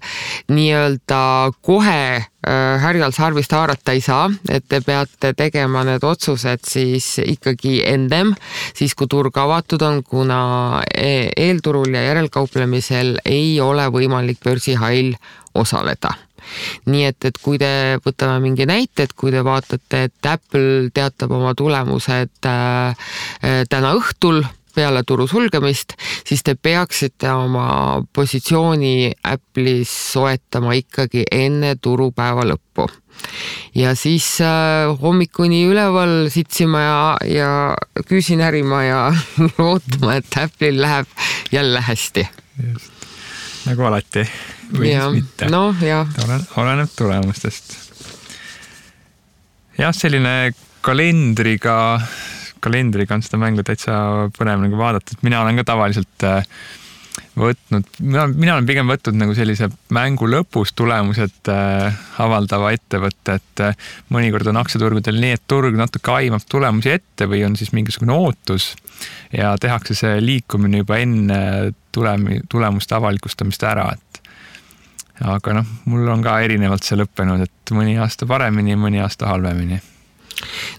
nii-öelda 0.52 1.20
kohe 1.66 2.02
äh, 2.20 2.82
härjal 2.84 3.14
sarvist 3.16 3.52
haarata 3.56 3.94
ei 3.96 4.04
saa, 4.04 4.28
et 4.48 4.66
te 4.68 4.82
peate 4.84 5.34
tegema 5.38 5.84
need 5.88 6.04
otsused 6.06 6.64
siis 6.68 7.12
ikkagi 7.24 7.80
ennem, 7.88 8.34
siis 8.76 8.96
kui 8.98 9.10
turg 9.10 9.36
avatud 9.40 9.82
on, 9.86 10.02
kuna 10.06 10.40
e-, 10.94 11.30
eelturul 11.36 11.92
ja 11.94 12.08
järelkauplemisel 12.10 13.20
ei 13.24 13.60
ole 13.60 13.86
võimalik 13.92 14.42
börsihall 14.44 15.14
osaleda. 15.54 16.14
Nii 16.90 17.04
et, 17.08 17.24
et 17.28 17.38
kui 17.42 17.58
te, 17.60 17.98
võtame 18.04 18.40
mingi 18.44 18.66
näite, 18.68 19.06
et 19.06 19.12
kui 19.16 19.32
te 19.34 19.42
vaatate, 19.44 20.04
et 20.08 20.30
Apple 20.30 20.90
teatab 20.94 21.34
oma 21.36 21.52
tulemused 21.58 22.48
äh, 22.48 23.10
täna 23.70 23.92
õhtul 23.98 24.42
peale 24.74 25.02
turu 25.06 25.26
sulgemist, 25.30 25.94
siis 26.26 26.42
te 26.46 26.54
peaksite 26.54 27.30
oma 27.32 28.00
positsiooni 28.12 29.12
Apple'is 29.26 29.92
soetama 30.12 30.74
ikkagi 30.78 31.24
enne 31.30 31.76
turupäeva 31.82 32.46
lõppu. 32.48 32.88
ja 33.74 33.94
siis 33.94 34.26
äh, 34.40 34.94
hommikuni 35.02 35.64
üleval 35.68 36.30
sitsima 36.32 36.80
ja, 36.80 37.16
ja 37.28 37.50
küüsi 38.08 38.38
närima 38.40 38.84
ja 38.84 39.00
lootma, 39.58 40.16
et 40.16 40.40
Apple'il 40.40 40.80
läheb 40.80 41.06
jälle 41.52 41.80
hästi. 41.80 42.28
nagu 43.66 43.82
alati 43.90 44.24
või 44.72 44.92
ja, 44.92 45.10
siis 45.10 45.22
mitte. 45.22 45.50
jah. 45.86 46.08
oleneb 46.56 46.90
tulemustest. 46.96 47.76
jah, 49.78 49.94
selline 49.96 50.52
kalendriga 50.80 52.00
kalendriga 52.64 53.16
on 53.16 53.24
seda 53.24 53.40
mängu 53.40 53.64
täitsa 53.66 53.94
põnev 54.36 54.62
nagu 54.66 54.78
vaadata, 54.80 55.16
et 55.16 55.26
mina 55.26 55.42
olen 55.42 55.60
ka 55.60 55.66
tavaliselt 55.72 56.26
äh, 56.28 56.44
võtnud, 57.38 57.86
mina, 58.00 58.26
mina 58.28 58.54
olen 58.56 58.66
pigem 58.68 58.90
võtnud 58.90 59.18
nagu 59.20 59.34
sellise 59.36 59.70
mängu 59.94 60.28
lõpus 60.30 60.72
tulemused 60.78 61.50
äh, 61.52 62.00
avaldava 62.22 62.72
ettevõtte, 62.76 63.38
et 63.40 63.64
äh, 63.64 63.90
mõnikord 64.14 64.50
on 64.50 64.60
aktsiaturgudel 64.60 65.20
nii, 65.22 65.36
et 65.38 65.44
turg 65.50 65.76
natuke 65.78 66.14
aimab 66.16 66.44
tulemusi 66.50 66.94
ette 66.96 67.28
või 67.30 67.44
on 67.46 67.56
siis 67.60 67.72
mingisugune 67.76 68.16
ootus 68.16 68.72
ja 69.34 69.54
tehakse 69.60 69.96
see 69.98 70.18
liikumine 70.24 70.82
juba 70.82 71.00
enne 71.02 71.40
tulemi, 71.92 72.42
tulemuste 72.50 72.98
avalikustamist 72.98 73.64
ära, 73.66 73.90
et 73.94 74.22
aga 75.30 75.60
noh, 75.60 75.72
mul 75.90 76.08
on 76.08 76.24
ka 76.24 76.40
erinevalt 76.44 76.86
see 76.86 76.98
lõppenud, 77.00 77.44
et 77.44 77.74
mõni 77.76 77.98
aasta 78.00 78.28
paremini, 78.28 78.76
mõni 78.80 79.02
aasta 79.02 79.28
halvemini 79.30 79.80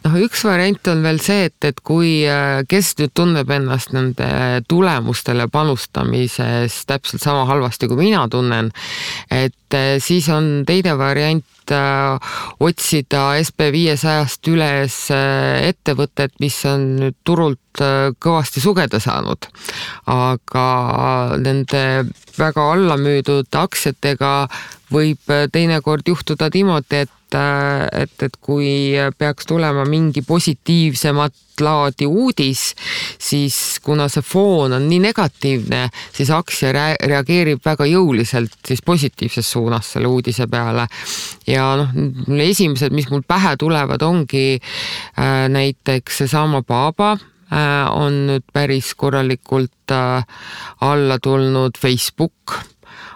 noh, 0.06 0.17
üks 0.26 0.43
variant 0.47 0.91
on 0.91 1.04
veel 1.06 1.21
see, 1.24 1.47
et, 1.50 1.58
et 1.67 1.80
kui, 1.86 2.21
äh, 2.30 2.62
kes 2.69 2.93
nüüd 3.00 3.13
tunneb 3.17 3.52
ennast 3.54 3.93
nende 3.95 4.28
tulemustele 4.69 5.47
panustamises 5.52 6.82
täpselt 6.89 7.24
sama 7.24 7.45
halvasti, 7.50 7.89
kui 7.91 8.00
mina 8.02 8.26
tunnen, 8.32 8.71
et 9.30 9.78
äh, 9.78 9.95
siis 10.04 10.30
on 10.34 10.63
teine 10.67 10.97
variant 11.00 11.74
äh, 11.74 12.34
otsida 12.63 13.32
SB 13.41 13.71
viiesajast 13.76 14.52
üles 14.52 14.97
ettevõtet, 15.12 16.36
mis 16.43 16.58
on 16.69 16.88
nüüd 17.04 17.17
turult 17.28 17.58
kõvasti 17.71 18.60
sugeda 18.60 19.00
saanud. 19.00 19.45
aga 20.12 20.65
nende 21.39 22.04
väga 22.36 22.65
alla 22.74 22.97
müüdud 23.00 23.47
aktsiatega 23.56 24.50
võib 24.91 25.32
teinekord 25.54 26.12
juhtuda 26.12 26.50
niimoodi, 26.52 27.06
et 27.06 27.13
et, 27.36 28.24
et 28.24 28.36
kui 28.41 28.94
peaks 29.17 29.48
tulema 29.50 29.86
mingi 29.88 30.22
positiivsemat 30.26 31.34
laadi 31.62 32.08
uudis, 32.08 32.62
siis 33.20 33.56
kuna 33.84 34.08
see 34.12 34.24
foon 34.26 34.74
on 34.74 34.88
nii 34.89 35.02
negatiivne, 35.04 35.82
siis 36.15 36.32
aktsia 36.34 36.72
reageerib 36.74 37.62
väga 37.65 37.88
jõuliselt 37.89 38.56
siis 38.67 38.82
positiivses 38.86 39.52
suunas 39.52 39.94
selle 39.94 40.10
uudise 40.12 40.48
peale. 40.52 40.88
ja 41.48 41.67
noh, 41.78 41.94
esimesed, 42.41 42.94
mis 42.94 43.10
mul 43.12 43.24
pähe 43.28 43.56
tulevad, 43.60 44.02
ongi 44.02 44.58
äh, 44.58 45.48
näiteks 45.50 46.24
seesama 46.24 46.63
Baba 46.63 47.12
äh, 47.13 47.88
on 47.91 48.26
nüüd 48.30 48.48
päris 48.54 48.94
korralikult 48.96 49.91
äh, 49.91 50.26
alla 50.82 51.20
tulnud, 51.20 51.78
Facebook 51.78 52.58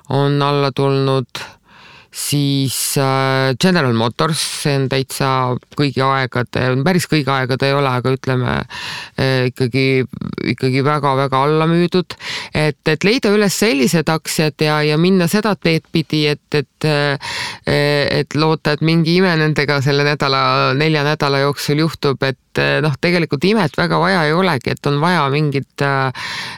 on 0.09 0.41
alla 0.41 0.71
tulnud 0.71 1.41
siis 2.15 2.97
äh, 2.97 3.55
General 3.61 3.93
Motors, 3.93 4.39
see 4.63 4.75
on 4.79 4.85
täitsa 4.87 5.27
kõigi 5.75 5.99
aegade, 6.05 6.63
päris 6.85 7.09
kõigi 7.11 7.27
aegade 7.31 7.67
ei 7.67 7.75
ole, 7.75 7.91
aga 7.91 8.13
ütleme 8.15 8.53
äh, 9.19 9.49
ikkagi, 9.49 10.05
ikkagi 10.55 10.83
väga-väga 10.85 11.41
alla 11.43 11.67
müüdud. 11.67 12.15
et, 12.55 12.79
et 12.87 13.03
leida 13.03 13.33
üles 13.35 13.59
sellised 13.59 14.07
aktsiad 14.09 14.63
ja, 14.63 14.79
ja 14.87 14.97
minna 14.97 15.27
seda 15.27 15.57
teed 15.59 15.89
pidi, 15.91 16.23
et, 16.31 16.47
et, 16.55 16.87
äh, 16.87 17.35
et 17.67 18.39
loota, 18.39 18.77
et 18.77 18.85
mingi 18.85 19.17
ime 19.19 19.35
nendega 19.41 19.81
selle 19.83 20.07
nädala, 20.07 20.71
nelja 20.79 21.03
nädala 21.03 21.43
jooksul 21.43 21.83
juhtub, 21.83 22.23
et 22.23 22.39
noh, 22.79 22.93
tegelikult 23.03 23.43
imet 23.43 23.75
väga 23.75 23.99
vaja 23.99 24.23
ei 24.29 24.31
olegi, 24.31 24.71
et 24.71 24.87
on 24.87 25.01
vaja 25.03 25.25
mingit 25.33 25.83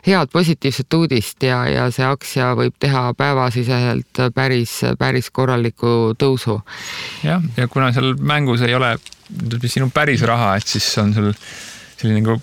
head 0.06 0.30
positiivset 0.30 0.94
uudist 0.94 1.42
ja, 1.42 1.64
ja 1.66 1.88
see 1.90 2.06
aktsia 2.06 2.52
võib 2.60 2.76
teha 2.78 3.08
päevasiseselt 3.18 4.22
päris, 4.38 4.78
päris 5.02 5.32
korralikult 5.34 5.47
korraliku 5.48 6.14
tõusu. 6.20 6.60
jah, 7.24 7.44
ja 7.58 7.68
kuna 7.72 7.92
seal 7.96 8.16
mängus 8.20 8.64
ei 8.68 8.76
ole 8.76 8.96
sinu 9.68 9.90
päris 9.94 10.24
raha, 10.28 10.56
et 10.60 10.68
siis 10.68 10.88
on 11.02 11.14
sul 11.16 11.32
selline 11.98 12.22
nagu 12.22 12.38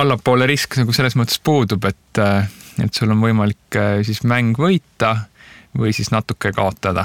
allapoole 0.00 0.46
risk 0.46 0.78
nagu 0.80 0.94
selles 0.94 1.16
mõttes 1.18 1.40
puudub, 1.42 1.84
et, 1.84 2.22
et 2.80 2.94
sul 2.94 3.12
on 3.12 3.20
võimalik 3.20 3.80
siis 4.06 4.22
mäng 4.24 4.56
võita 4.58 5.16
või 5.76 5.92
siis 5.94 6.10
natuke 6.14 6.52
kaotada. 6.56 7.04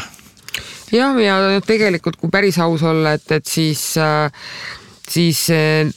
jah, 0.94 1.20
ja 1.20 1.62
tegelikult, 1.66 2.18
kui 2.22 2.32
päris 2.32 2.60
aus 2.64 2.84
olla, 2.84 3.16
et, 3.20 3.28
et 3.32 3.46
siis 3.46 3.98
äh, 4.02 4.32
siis 5.10 5.40
eh, 5.54 5.88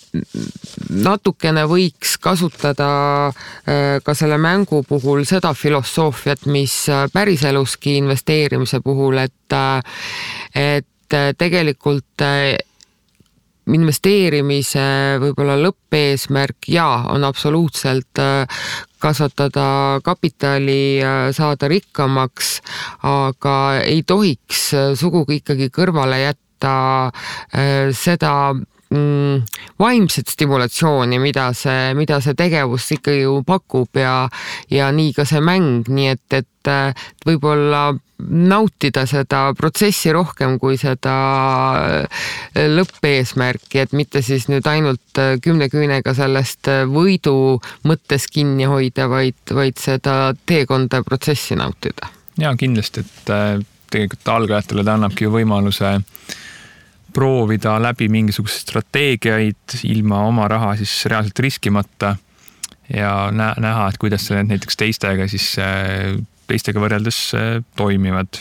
natukene 0.90 1.64
võiks 1.68 2.16
kasutada 2.22 2.90
eh, 3.28 3.98
ka 4.04 4.14
selle 4.16 4.38
mängu 4.40 4.82
puhul 4.88 5.24
seda 5.28 5.54
filosoofiat, 5.56 6.46
mis 6.52 6.74
eh, 6.92 7.06
päriseluski 7.12 7.98
investeerimise 8.02 8.82
puhul, 8.84 9.20
et, 9.24 9.58
et 10.54 11.18
tegelikult 11.40 12.24
investeerimise 13.68 14.82
võib-olla 15.20 15.56
lõppeesmärk 15.60 16.68
jaa, 16.72 17.08
on 17.12 17.24
absoluutselt 17.24 18.20
kasvatada 19.00 19.66
kapitali, 20.04 21.00
saada 21.36 21.68
rikkamaks, 21.68 22.58
aga 23.08 23.56
ei 23.84 24.02
tohiks 24.08 24.70
sugugi 25.00 25.40
ikkagi 25.42 25.68
kõrvale 25.72 26.22
jätta 26.24 26.74
seda 27.96 28.32
mm, 28.90 29.42
vaimset 29.78 30.28
stimulatsiooni, 30.28 31.18
mida 31.18 31.48
see, 31.56 31.94
mida 31.98 32.20
see 32.24 32.36
tegevus 32.38 32.90
ikkagi 32.96 33.22
ju 33.22 33.40
pakub 33.46 34.00
ja, 34.00 34.28
ja 34.70 34.90
nii 34.94 35.14
ka 35.16 35.26
see 35.28 35.42
mäng, 35.44 35.88
nii 35.88 36.12
et, 36.14 36.38
et 36.40 36.72
võib-olla 37.26 37.92
nautida 38.18 39.04
seda 39.06 39.44
protsessi 39.56 40.10
rohkem 40.12 40.56
kui 40.58 40.76
seda 40.80 41.14
lõppeesmärki, 42.58 43.84
et 43.84 43.94
mitte 43.94 44.22
siis 44.26 44.48
nüüd 44.50 44.66
ainult 44.66 45.22
kümne 45.44 45.70
küünega 45.70 46.14
sellest 46.18 46.70
võidu 46.90 47.60
mõttes 47.86 48.26
kinni 48.32 48.66
hoida, 48.68 49.06
vaid, 49.08 49.38
vaid 49.54 49.78
seda 49.78 50.34
teekonda 50.46 51.04
protsessi 51.06 51.56
nautida. 51.56 52.10
ja 52.38 52.54
kindlasti, 52.58 53.06
et 53.06 53.32
tegelikult 53.88 54.28
algajatele 54.34 54.84
ta 54.84 54.98
annabki 54.98 55.24
ju 55.24 55.32
võimaluse 55.32 55.94
äh, 55.94 56.36
proovida 57.14 57.76
läbi 57.82 58.08
mingisuguseid 58.12 58.64
strateegiaid 58.66 59.78
ilma 59.88 60.22
oma 60.28 60.48
raha 60.48 60.74
siis 60.76 60.92
reaalselt 61.08 61.38
riskimata 61.38 62.16
ja 62.94 63.30
näha, 63.32 63.88
et 63.88 63.98
kuidas 64.00 64.30
need 64.32 64.52
näiteks 64.52 64.78
teistega 64.80 65.28
siis, 65.28 65.50
teistega 66.48 66.80
võrreldes 66.80 67.18
äh, 67.36 67.50
toimivad. 67.76 68.40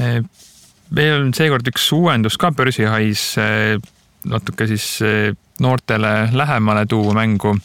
Äh, 0.00 0.20
meil 0.96 1.16
on 1.20 1.32
seekord 1.36 1.68
üks 1.72 1.86
uuendus 1.96 2.36
ka 2.40 2.52
börsihais 2.56 3.24
äh, 3.40 3.78
natuke 4.28 4.66
siis 4.68 4.98
noortele 5.60 6.28
lähemale 6.36 6.84
tuua 6.86 7.14
mängu. 7.16 7.56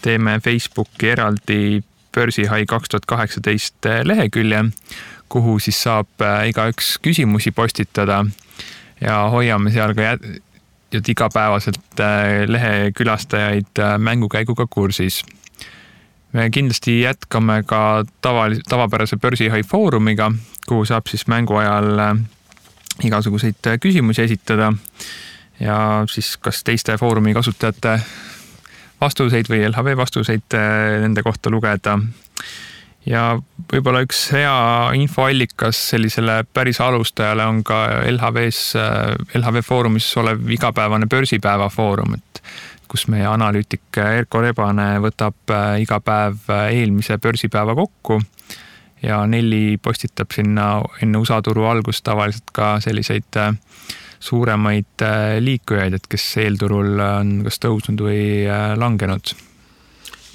teeme 0.00 0.40
Facebooki 0.40 1.10
eraldi 1.12 1.82
börsihai 2.16 2.64
kaks 2.66 2.88
tuhat 2.88 3.06
kaheksateist 3.06 3.84
lehekülje, 4.04 4.62
kuhu 5.28 5.58
siis 5.58 5.82
saab 5.82 6.24
igaüks 6.48 6.94
küsimusi 7.04 7.52
postitada 7.52 8.24
ja 9.00 9.28
hoiame 9.30 9.70
seal 9.70 9.94
ka 9.94 10.02
jät 10.92 11.08
igapäevaselt 11.08 12.00
äh, 12.00 12.46
lehe 12.46 12.92
külastajaid 12.96 13.78
äh, 13.78 13.98
mängukäiguga 13.98 14.66
kursis. 14.70 15.24
me 16.32 16.50
kindlasti 16.50 17.00
jätkame 17.00 17.62
ka 17.66 18.04
tavalise, 18.22 18.62
tavapärase 18.68 19.16
börsihai 19.16 19.62
foorumiga, 19.62 20.32
kuhu 20.68 20.84
saab 20.84 21.06
siis 21.06 21.26
mängu 21.26 21.56
ajal 21.56 21.98
äh, 21.98 22.16
igasuguseid 23.04 23.78
küsimusi 23.80 24.22
esitada 24.22 24.72
ja 25.60 26.04
siis 26.10 26.36
kas 26.36 26.64
teiste 26.64 26.96
foorumi 26.98 27.34
kasutajate 27.34 28.00
vastuseid 29.00 29.48
või 29.48 29.64
LHV 29.68 29.96
vastuseid 29.96 30.56
nende 31.00 31.22
kohta 31.22 31.50
lugeda 31.50 31.98
ja 33.06 33.22
võib-olla 33.72 34.02
üks 34.04 34.26
hea 34.34 34.56
infoallikas 34.98 35.78
sellisele 35.92 36.42
päris 36.52 36.80
alustajale 36.84 37.46
on 37.48 37.62
ka 37.64 37.86
LHV-s, 38.10 38.74
LHV 39.38 39.62
Foorumis 39.64 40.10
olev 40.20 40.50
igapäevane 40.50 41.08
börsipäeva 41.10 41.70
foorum, 41.72 42.18
et 42.18 42.42
kus 42.90 43.06
meie 43.10 43.26
analüütik 43.30 43.98
Erko 44.02 44.42
Rebane 44.42 44.96
võtab 45.02 45.52
äh, 45.54 45.78
iga 45.84 46.00
päev 46.02 46.50
äh, 46.50 46.70
eelmise 46.80 47.20
börsipäeva 47.22 47.76
kokku 47.78 48.18
ja 49.04 49.22
Nelli 49.30 49.78
postitab 49.82 50.34
sinna 50.34 50.72
enne 51.02 51.20
USA 51.22 51.38
turu 51.42 51.68
algust 51.70 52.04
tavaliselt 52.06 52.50
ka 52.52 52.72
selliseid 52.82 53.38
äh, 53.38 53.54
suuremaid 54.20 55.00
liikujaid, 55.40 55.94
et 55.96 56.08
kes 56.10 56.24
eelturul 56.42 56.98
on 57.00 57.38
kas 57.46 57.56
tõusnud 57.62 58.02
või 58.04 58.24
langenud 58.76 59.32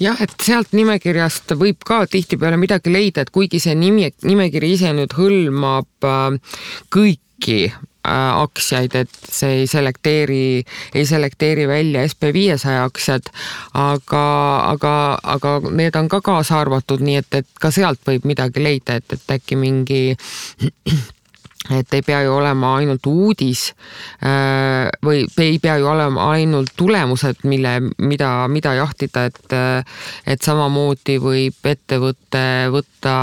jah, 0.02 0.20
et 0.22 0.32
sealt 0.42 0.74
nimekirjast 0.76 1.56
võib 1.58 1.82
ka 1.86 2.04
tihtipeale 2.10 2.58
midagi 2.60 2.92
leida, 2.92 3.24
et 3.24 3.32
kuigi 3.34 3.60
see 3.62 3.76
nimi, 3.78 4.10
nimekiri 4.26 4.72
ise 4.76 4.92
nüüd 4.96 5.16
hõlmab 5.16 6.06
äh, 6.06 6.56
kõiki 6.92 7.58
äh, 7.70 7.80
aktsiaid, 8.06 8.96
et 9.00 9.18
see 9.32 9.62
ei 9.62 9.66
selekteeri, 9.70 10.46
ei 10.94 11.08
selekteeri 11.08 11.66
välja 11.70 12.04
SB 12.08 12.32
viiesaja 12.36 12.84
aktsiad, 12.88 13.32
aga, 13.74 14.24
aga, 14.74 14.94
aga 15.36 15.58
need 15.70 15.98
on 15.98 16.10
ka 16.12 16.22
kaasa 16.24 16.60
arvatud, 16.64 17.04
nii 17.04 17.20
et, 17.22 17.42
et 17.42 17.60
ka 17.60 17.72
sealt 17.74 18.02
võib 18.06 18.28
midagi 18.28 18.64
leida, 18.64 19.00
et, 19.00 19.18
et 19.18 19.36
äkki 19.38 19.58
mingi 19.60 20.02
et 21.74 21.94
ei 21.94 22.02
pea 22.06 22.22
ju 22.22 22.34
olema 22.36 22.74
ainult 22.80 23.06
uudis 23.10 23.68
äh, 24.22 24.88
või 25.04 25.24
ei 25.42 25.58
pea 25.62 25.76
ju 25.80 25.88
olema 25.90 26.30
ainult 26.34 26.74
tulemused, 26.76 27.42
mille, 27.44 27.78
mida, 27.98 28.30
mida 28.52 28.74
jahtida, 28.76 29.26
et 29.30 29.56
et 30.26 30.42
samamoodi 30.42 31.16
võib 31.22 31.66
ettevõte 31.66 32.44
võtta 32.72 33.14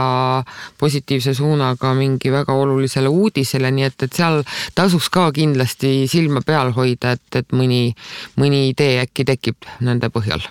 positiivse 0.80 1.34
suunaga 1.38 1.94
mingi 1.98 2.32
väga 2.32 2.54
olulisele 2.54 3.12
uudisele, 3.12 3.72
nii 3.72 3.88
et, 3.90 4.08
et 4.08 4.20
seal 4.20 4.42
tasuks 4.76 5.10
ka 5.14 5.30
kindlasti 5.36 6.08
silma 6.12 6.44
peal 6.46 6.74
hoida, 6.76 7.16
et, 7.18 7.40
et 7.40 7.56
mõni, 7.56 7.94
mõni 8.40 8.68
idee 8.72 9.02
äkki 9.04 9.26
tekib 9.28 9.70
nende 9.82 10.10
põhjal. 10.14 10.46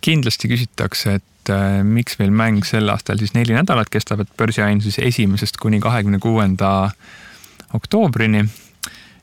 kindlasti 0.00 0.48
küsitakse, 0.48 1.18
et 1.20 1.31
et 1.42 1.50
äh, 1.50 1.82
miks 1.82 2.18
meil 2.20 2.30
mäng 2.30 2.62
sel 2.66 2.88
aastal 2.92 3.18
siis 3.18 3.34
neli 3.34 3.54
nädalat 3.56 3.90
kestab, 3.90 4.22
et 4.22 4.30
börsiain 4.38 4.80
siis 4.80 4.98
esimesest 5.02 5.56
kuni 5.56 5.80
kahekümne 5.80 6.18
kuuenda 6.18 6.90
oktoobrini. 7.74 8.44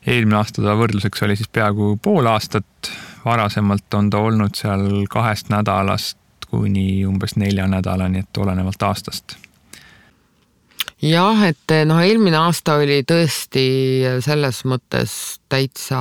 eelmine 0.06 0.36
aasta 0.36 0.62
ta 0.62 0.76
võrdluseks 0.76 1.24
oli 1.24 1.36
siis 1.36 1.48
peaaegu 1.48 1.98
pool 2.02 2.26
aastat, 2.26 2.92
varasemalt 3.24 3.94
on 3.94 4.10
ta 4.10 4.18
olnud 4.18 4.56
seal 4.56 5.06
kahest 5.10 5.48
nädalast 5.48 6.18
kuni 6.50 7.06
umbes 7.06 7.36
nelja 7.36 7.66
nädalani, 7.66 8.18
et 8.18 8.36
olenevalt 8.36 8.82
aastast 8.82 9.36
jah, 11.02 11.44
et 11.48 11.74
noh, 11.88 12.00
eelmine 12.04 12.38
aasta 12.40 12.76
oli 12.80 13.00
tõesti 13.08 13.66
selles 14.24 14.62
mõttes 14.68 15.12
täitsa 15.50 16.00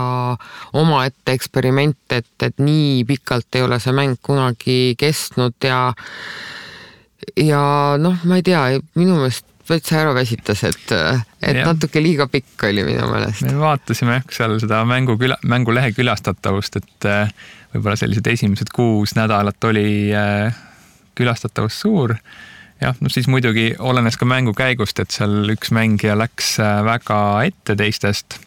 omaette 0.78 1.36
eksperiment, 1.38 2.02
et, 2.16 2.32
et 2.44 2.58
nii 2.60 3.04
pikalt 3.10 3.56
ei 3.56 3.66
ole 3.66 3.80
see 3.80 3.96
mäng 3.96 4.20
kunagi 4.24 4.96
kestnud 5.00 5.56
ja 5.64 5.80
ja 7.40 7.62
noh, 8.00 8.20
ma 8.28 8.40
ei 8.40 8.46
tea, 8.46 8.66
minu 9.00 9.20
meelest 9.20 9.48
täitsa 9.70 10.00
ära 10.02 10.14
väsitas, 10.18 10.64
et, 10.66 10.92
et 11.46 11.60
ja. 11.60 11.68
natuke 11.68 12.02
liiga 12.02 12.26
pikk 12.32 12.64
oli 12.70 12.84
minu 12.88 13.06
meelest. 13.12 13.46
me 13.46 13.58
vaatasime 13.60 14.18
jah 14.18 14.32
seal 14.34 14.58
seda 14.62 14.82
mängu 14.90 15.18
küla, 15.22 15.38
mängulehe 15.46 15.92
külastatavust, 15.96 16.80
et 16.82 17.10
äh, 17.10 17.34
võib-olla 17.76 17.98
sellised 18.00 18.28
esimesed 18.32 18.74
kuus 18.76 19.14
nädalat 19.18 19.70
oli 19.70 20.10
äh, 20.16 20.58
külastatavus 21.20 21.82
suur 21.84 22.16
jah, 22.82 22.96
no 23.00 23.10
siis 23.10 23.28
muidugi 23.28 23.74
olenes 23.80 24.18
ka 24.18 24.26
mängu 24.26 24.54
käigust, 24.58 25.00
et 25.00 25.12
seal 25.12 25.52
üks 25.54 25.74
mängija 25.76 26.18
läks 26.18 26.56
äh, 26.64 26.80
väga 26.86 27.20
ette 27.48 27.76
teistest 27.80 28.40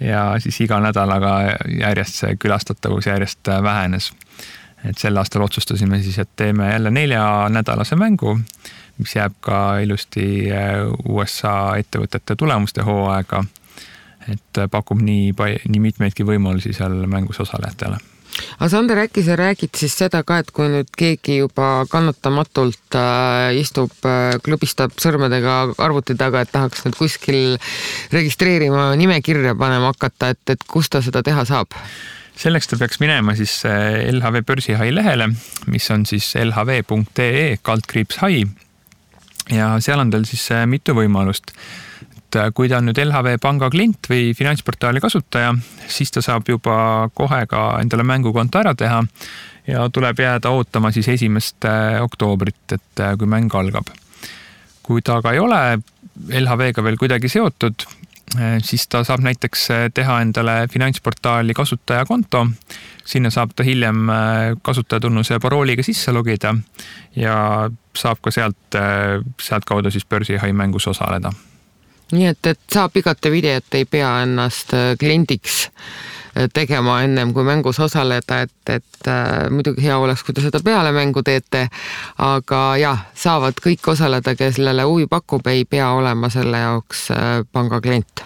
ja 0.00 0.34
siis 0.40 0.60
iga 0.64 0.80
nädalaga 0.80 1.34
järjest 1.68 2.22
see 2.22 2.36
külastatavus 2.40 3.06
järjest 3.10 3.48
äh, 3.48 3.62
vähenes. 3.62 4.12
et 4.84 4.98
sel 4.98 5.16
aastal 5.16 5.42
otsustasime 5.42 6.02
siis, 6.02 6.18
et 6.18 6.30
teeme 6.36 6.70
jälle 6.72 6.90
neljanädalase 6.90 7.96
mängu, 7.96 8.38
mis 8.98 9.16
jääb 9.16 9.34
ka 9.40 9.78
ilusti 9.78 10.50
äh, 10.52 10.86
USA 11.08 11.76
ettevõtete 11.76 12.36
tulemuste 12.36 12.82
hooaega. 12.82 13.44
et 14.28 14.64
pakub 14.70 15.00
nii, 15.00 15.34
nii 15.68 15.80
mitmeidki 15.80 16.24
võimalusi 16.24 16.72
seal 16.72 17.06
mängus 17.06 17.40
osalejatele 17.40 18.00
aga 18.58 18.68
Sander, 18.72 19.00
äkki 19.04 19.24
sa 19.26 19.36
räägid 19.38 19.74
siis 19.78 19.94
seda 19.98 20.22
ka, 20.26 20.40
et 20.42 20.52
kui 20.54 20.68
nüüd 20.72 20.90
keegi 20.98 21.40
juba 21.40 21.86
kannatamatult 21.90 22.98
äh, 22.98 23.58
istub 23.60 23.92
äh,, 24.08 24.38
klõbistab 24.44 24.96
sõrmedega 25.00 25.74
arvuti 25.82 26.16
taga, 26.18 26.44
et 26.44 26.52
tahaks 26.52 26.84
nüüd 26.86 26.96
kuskil 26.98 27.58
registreerima 28.14 28.90
nimekirja 29.00 29.56
panema 29.58 29.92
hakata, 29.94 30.32
et, 30.34 30.42
et 30.54 30.64
kus 30.68 30.90
ta 30.92 31.02
seda 31.04 31.24
teha 31.26 31.44
saab? 31.48 31.76
selleks 32.40 32.70
ta 32.70 32.78
peaks 32.80 33.02
minema 33.02 33.34
siis 33.36 33.58
äh, 33.68 34.06
LHV 34.14 34.44
börsihai 34.48 34.88
lehele, 34.94 35.28
mis 35.68 35.90
on 35.92 36.06
siis 36.08 36.32
lhv.ee 36.40 37.60
kaldkriips 37.62 38.22
hai. 38.24 38.44
ja 39.52 39.74
seal 39.84 40.00
on 40.00 40.10
tal 40.14 40.24
siis 40.28 40.48
mitu 40.70 40.96
võimalust 40.96 41.52
et 42.30 42.38
äh, 42.38 42.50
kui 42.54 42.68
ta 42.70 42.78
on 42.78 42.86
nüüd 42.86 42.98
LHV 43.02 43.40
panga 43.42 43.70
klient 43.72 44.06
või 44.10 44.30
finantsportaali 44.38 45.02
kasutaja, 45.02 45.52
siis 45.90 46.12
ta 46.14 46.22
saab 46.22 46.48
juba 46.48 47.08
kohe 47.14 47.42
ka 47.50 47.80
endale 47.82 48.06
mängukonto 48.06 48.60
ära 48.60 48.74
teha 48.78 49.02
ja 49.66 49.88
tuleb 49.90 50.18
jääda 50.22 50.52
ootama 50.54 50.92
siis 50.94 51.08
esimest 51.10 51.66
oktoobrit, 52.00 52.76
et 52.76 53.02
kui 53.18 53.28
mäng 53.28 53.54
algab. 53.54 53.90
kui 54.82 55.02
ta 55.02 55.18
aga 55.20 55.32
ei 55.32 55.38
ole 55.38 55.58
LHV-ga 56.40 56.82
veel 56.82 56.96
kuidagi 56.98 57.28
seotud, 57.30 57.84
siis 58.66 58.88
ta 58.90 59.04
saab 59.06 59.22
näiteks 59.22 59.68
teha 59.94 60.20
endale 60.22 60.66
finantsportaali 60.70 61.54
kasutajakonto. 61.54 62.46
sinna 63.04 63.30
saab 63.30 63.54
ta 63.56 63.62
hiljem 63.62 64.08
kasutajatunnuse 64.62 65.34
ja 65.34 65.40
parooliga 65.40 65.82
sisse 65.82 66.12
logida 66.12 66.54
ja 67.16 67.70
saab 67.94 68.18
ka 68.22 68.30
sealt, 68.30 68.80
sealtkaudu 69.40 69.90
siis 69.90 70.06
börsihai 70.06 70.52
mängus 70.52 70.86
osaleda 70.86 71.32
nii 72.12 72.30
et, 72.30 72.46
et 72.46 72.60
saab 72.72 72.96
igate 72.96 73.30
videot, 73.32 73.74
ei 73.74 73.86
pea 73.88 74.10
ennast 74.24 74.74
äh, 74.74 74.92
kliendiks 75.00 75.60
äh, 75.66 76.48
tegema 76.54 77.00
ennem 77.04 77.34
kui 77.36 77.44
mängus 77.46 77.80
osaleda, 77.80 78.40
et, 78.46 78.72
et 78.72 79.10
äh, 79.10 79.50
muidugi 79.50 79.84
hea 79.86 79.98
oleks, 79.98 80.24
kui 80.26 80.34
te 80.36 80.44
seda 80.44 80.62
peale 80.64 80.92
mängu 80.96 81.22
teete. 81.26 81.66
aga 82.18 82.62
jah, 82.80 83.06
saavad 83.14 83.60
kõik 83.62 83.92
osaleda, 83.94 84.34
kellele 84.38 84.86
huvi 84.88 85.06
pakub, 85.10 85.46
ei 85.52 85.64
pea 85.64 85.92
olema 85.96 86.30
selle 86.32 86.64
jaoks 86.64 87.08
panga 87.52 87.80
klient. 87.80 88.24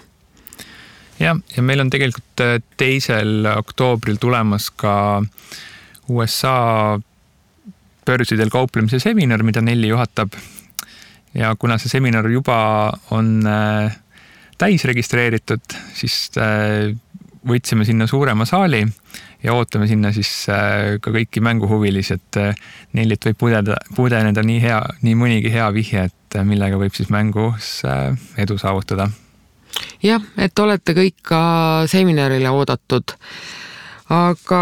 jah, 1.20 1.40
ja 1.56 1.62
meil 1.62 1.84
on 1.84 1.90
tegelikult 1.90 2.46
teisel 2.76 3.48
oktoobril 3.56 4.20
tulemas 4.20 4.70
ka 4.70 5.22
USA 6.08 6.98
börsidel 8.04 8.50
kauplemise 8.52 8.98
seminar, 9.00 9.42
mida 9.42 9.62
Nelli 9.64 9.88
juhatab 9.88 10.36
ja 11.34 11.54
kuna 11.58 11.78
see 11.78 11.90
seminar 11.90 12.28
juba 12.30 12.56
on 13.14 13.42
äh, 13.46 13.96
täis 14.58 14.84
registreeritud, 14.86 15.76
siis 15.94 16.30
äh, 16.38 16.94
võtsime 17.48 17.84
sinna 17.84 18.06
suurema 18.08 18.46
saali 18.48 18.84
ja 19.44 19.54
ootame 19.54 19.88
sinna 19.90 20.12
siis 20.14 20.30
äh, 20.52 20.96
ka 21.02 21.12
kõiki 21.14 21.42
mänguhuvilisi, 21.44 22.18
et 22.18 22.40
Nellit 22.94 23.26
võib 23.26 23.40
pudeda, 23.40 23.78
pudeneda 23.96 24.44
nii 24.46 24.60
hea, 24.62 24.80
nii 25.02 25.18
mõnigi 25.18 25.52
hea 25.52 25.66
vihje, 25.74 26.08
et 26.08 26.38
millega 26.46 26.78
võib 26.78 26.94
siis 26.94 27.10
mängus 27.14 27.80
edu 28.38 28.58
saavutada. 28.58 29.08
jah, 30.02 30.22
et 30.38 30.58
olete 30.58 30.94
kõik 30.94 31.18
ka 31.22 31.40
seminarile 31.90 32.50
oodatud. 32.50 33.16
aga 34.08 34.60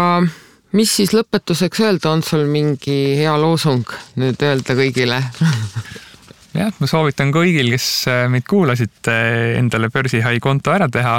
mis 0.73 0.95
siis 0.95 1.13
lõpetuseks 1.13 1.83
öelda, 1.85 2.09
on 2.09 2.23
sul 2.25 2.47
mingi 2.49 3.15
hea 3.19 3.37
loosung 3.37 3.85
nüüd 4.17 4.41
öelda 4.41 4.73
kõigile 4.73 5.21
jah, 6.57 6.73
ma 6.79 6.89
soovitan 6.89 7.33
kõigil, 7.33 7.71
kes 7.73 7.87
äh, 8.11 8.25
meid 8.31 8.45
kuulasid, 8.49 8.95
äh, 9.11 9.57
endale 9.59 9.89
börsihai 9.93 10.39
konto 10.43 10.73
ära 10.73 10.89
teha, 10.91 11.17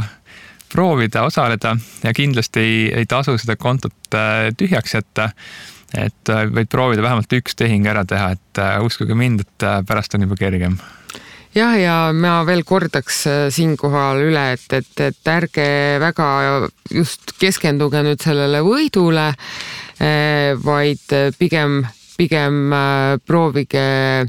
proovida, 0.74 1.22
osaleda 1.28 1.76
ja 2.02 2.12
kindlasti 2.16 2.60
ei, 2.60 2.76
ei 3.02 3.06
tasu 3.06 3.36
seda 3.38 3.56
kontot 3.60 4.16
äh, 4.18 4.50
tühjaks 4.58 4.98
jätta. 4.98 5.30
et 5.94 6.26
võid 6.26 6.66
proovida 6.66 7.04
vähemalt 7.04 7.30
üks 7.36 7.54
tehing 7.54 7.84
ära 7.86 8.02
teha, 8.02 8.32
et 8.34 8.58
uskuge 8.82 9.14
mind, 9.14 9.44
et 9.44 9.66
pärast 9.86 10.16
on 10.16 10.24
juba 10.24 10.34
kergem 10.40 10.74
jah, 11.54 11.76
ja 11.78 11.98
ma 12.10 12.40
veel 12.48 12.64
kordaks 12.66 13.20
siinkohal 13.54 14.24
üle, 14.24 14.42
et, 14.56 14.64
et, 14.74 14.90
et 15.06 15.30
ärge 15.30 15.68
väga 16.02 16.26
just 16.90 17.36
keskenduge 17.38 18.02
nüüd 18.02 18.26
sellele 18.26 18.64
võidule, 18.66 19.28
vaid 20.64 21.14
pigem 21.38 21.84
pigem 22.16 22.72
äh, 22.72 23.18
proovige 23.26 23.84
äh, 24.24 24.28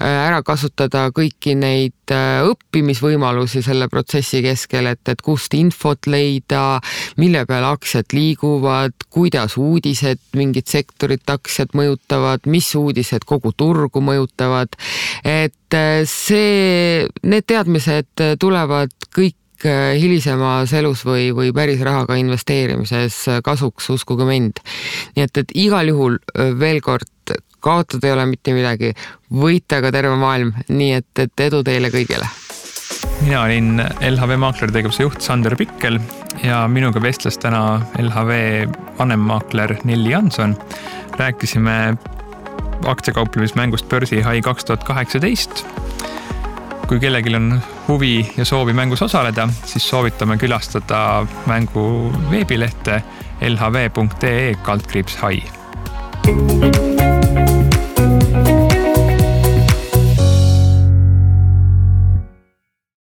ära 0.00 0.42
kasutada 0.46 1.06
kõiki 1.14 1.54
neid 1.58 2.12
äh, 2.12 2.44
õppimisvõimalusi 2.48 3.62
selle 3.64 3.88
protsessi 3.92 4.42
keskel, 4.44 4.90
et, 4.92 5.02
et 5.08 5.22
kust 5.24 5.54
infot 5.56 6.08
leida, 6.10 6.80
mille 7.20 7.44
peale 7.48 7.72
aktsiad 7.72 8.14
liiguvad, 8.16 8.96
kuidas 9.12 9.56
uudised 9.60 10.22
mingit 10.38 10.70
sektorit 10.72 11.28
aktsiat 11.30 11.76
mõjutavad, 11.78 12.48
mis 12.50 12.72
uudised 12.78 13.26
kogu 13.28 13.54
turgu 13.56 14.02
mõjutavad. 14.04 14.76
et 15.24 15.76
see, 16.06 17.06
need 17.22 17.46
teadmised 17.48 18.20
tulevad 18.40 18.92
kõik 19.14 19.36
hilisemas 19.64 20.72
elus 20.74 21.04
või, 21.06 21.30
või 21.34 21.52
päris 21.54 21.80
rahaga 21.80 22.16
investeerimises 22.18 23.18
kasuks, 23.44 23.90
uskuge 23.94 24.26
mind. 24.26 24.58
nii 25.16 25.24
et, 25.24 25.38
et 25.38 25.54
igal 25.54 25.88
juhul 25.88 26.18
veel 26.58 26.80
kord 26.82 27.06
kaotada 27.62 28.08
ei 28.08 28.14
ole 28.16 28.26
mitte 28.30 28.54
midagi, 28.56 28.92
võita 29.30 29.80
ka 29.84 29.92
terve 29.94 30.16
maailm, 30.20 30.52
nii 30.68 30.92
et, 30.98 31.10
et 31.24 31.46
edu 31.46 31.62
teile 31.66 31.92
kõigile. 31.94 32.28
mina 33.22 33.42
olin 33.42 33.82
LHV 34.00 34.36
maakler 34.38 34.72
tegevuse 34.74 35.06
juht 35.06 35.22
Sander 35.22 35.56
Pikkel 35.56 36.00
ja 36.42 36.64
minuga 36.68 37.02
vestles 37.02 37.38
täna 37.38 37.80
LHV 37.98 38.32
vanemmaakler 38.98 39.76
Nelli 39.84 40.10
Janson. 40.10 40.56
rääkisime 41.18 41.94
aktsiakauplemismängust 42.86 43.88
Börsihai 43.88 44.40
kaks 44.40 44.64
tuhat 44.64 44.84
kaheksateist. 44.84 45.66
kui 46.88 47.00
kellelgi 47.00 47.36
on 47.36 47.62
huvi 47.88 48.32
ja 48.36 48.44
soovi 48.44 48.72
mängus 48.72 49.02
osaleda, 49.02 49.48
siis 49.64 49.88
soovitame 49.88 50.36
külastada 50.36 51.26
mängu 51.46 52.12
veebilehte 52.30 53.02
lhv.ee 53.40 54.54
kaldkriips 54.62 55.16
hai. 55.16 55.42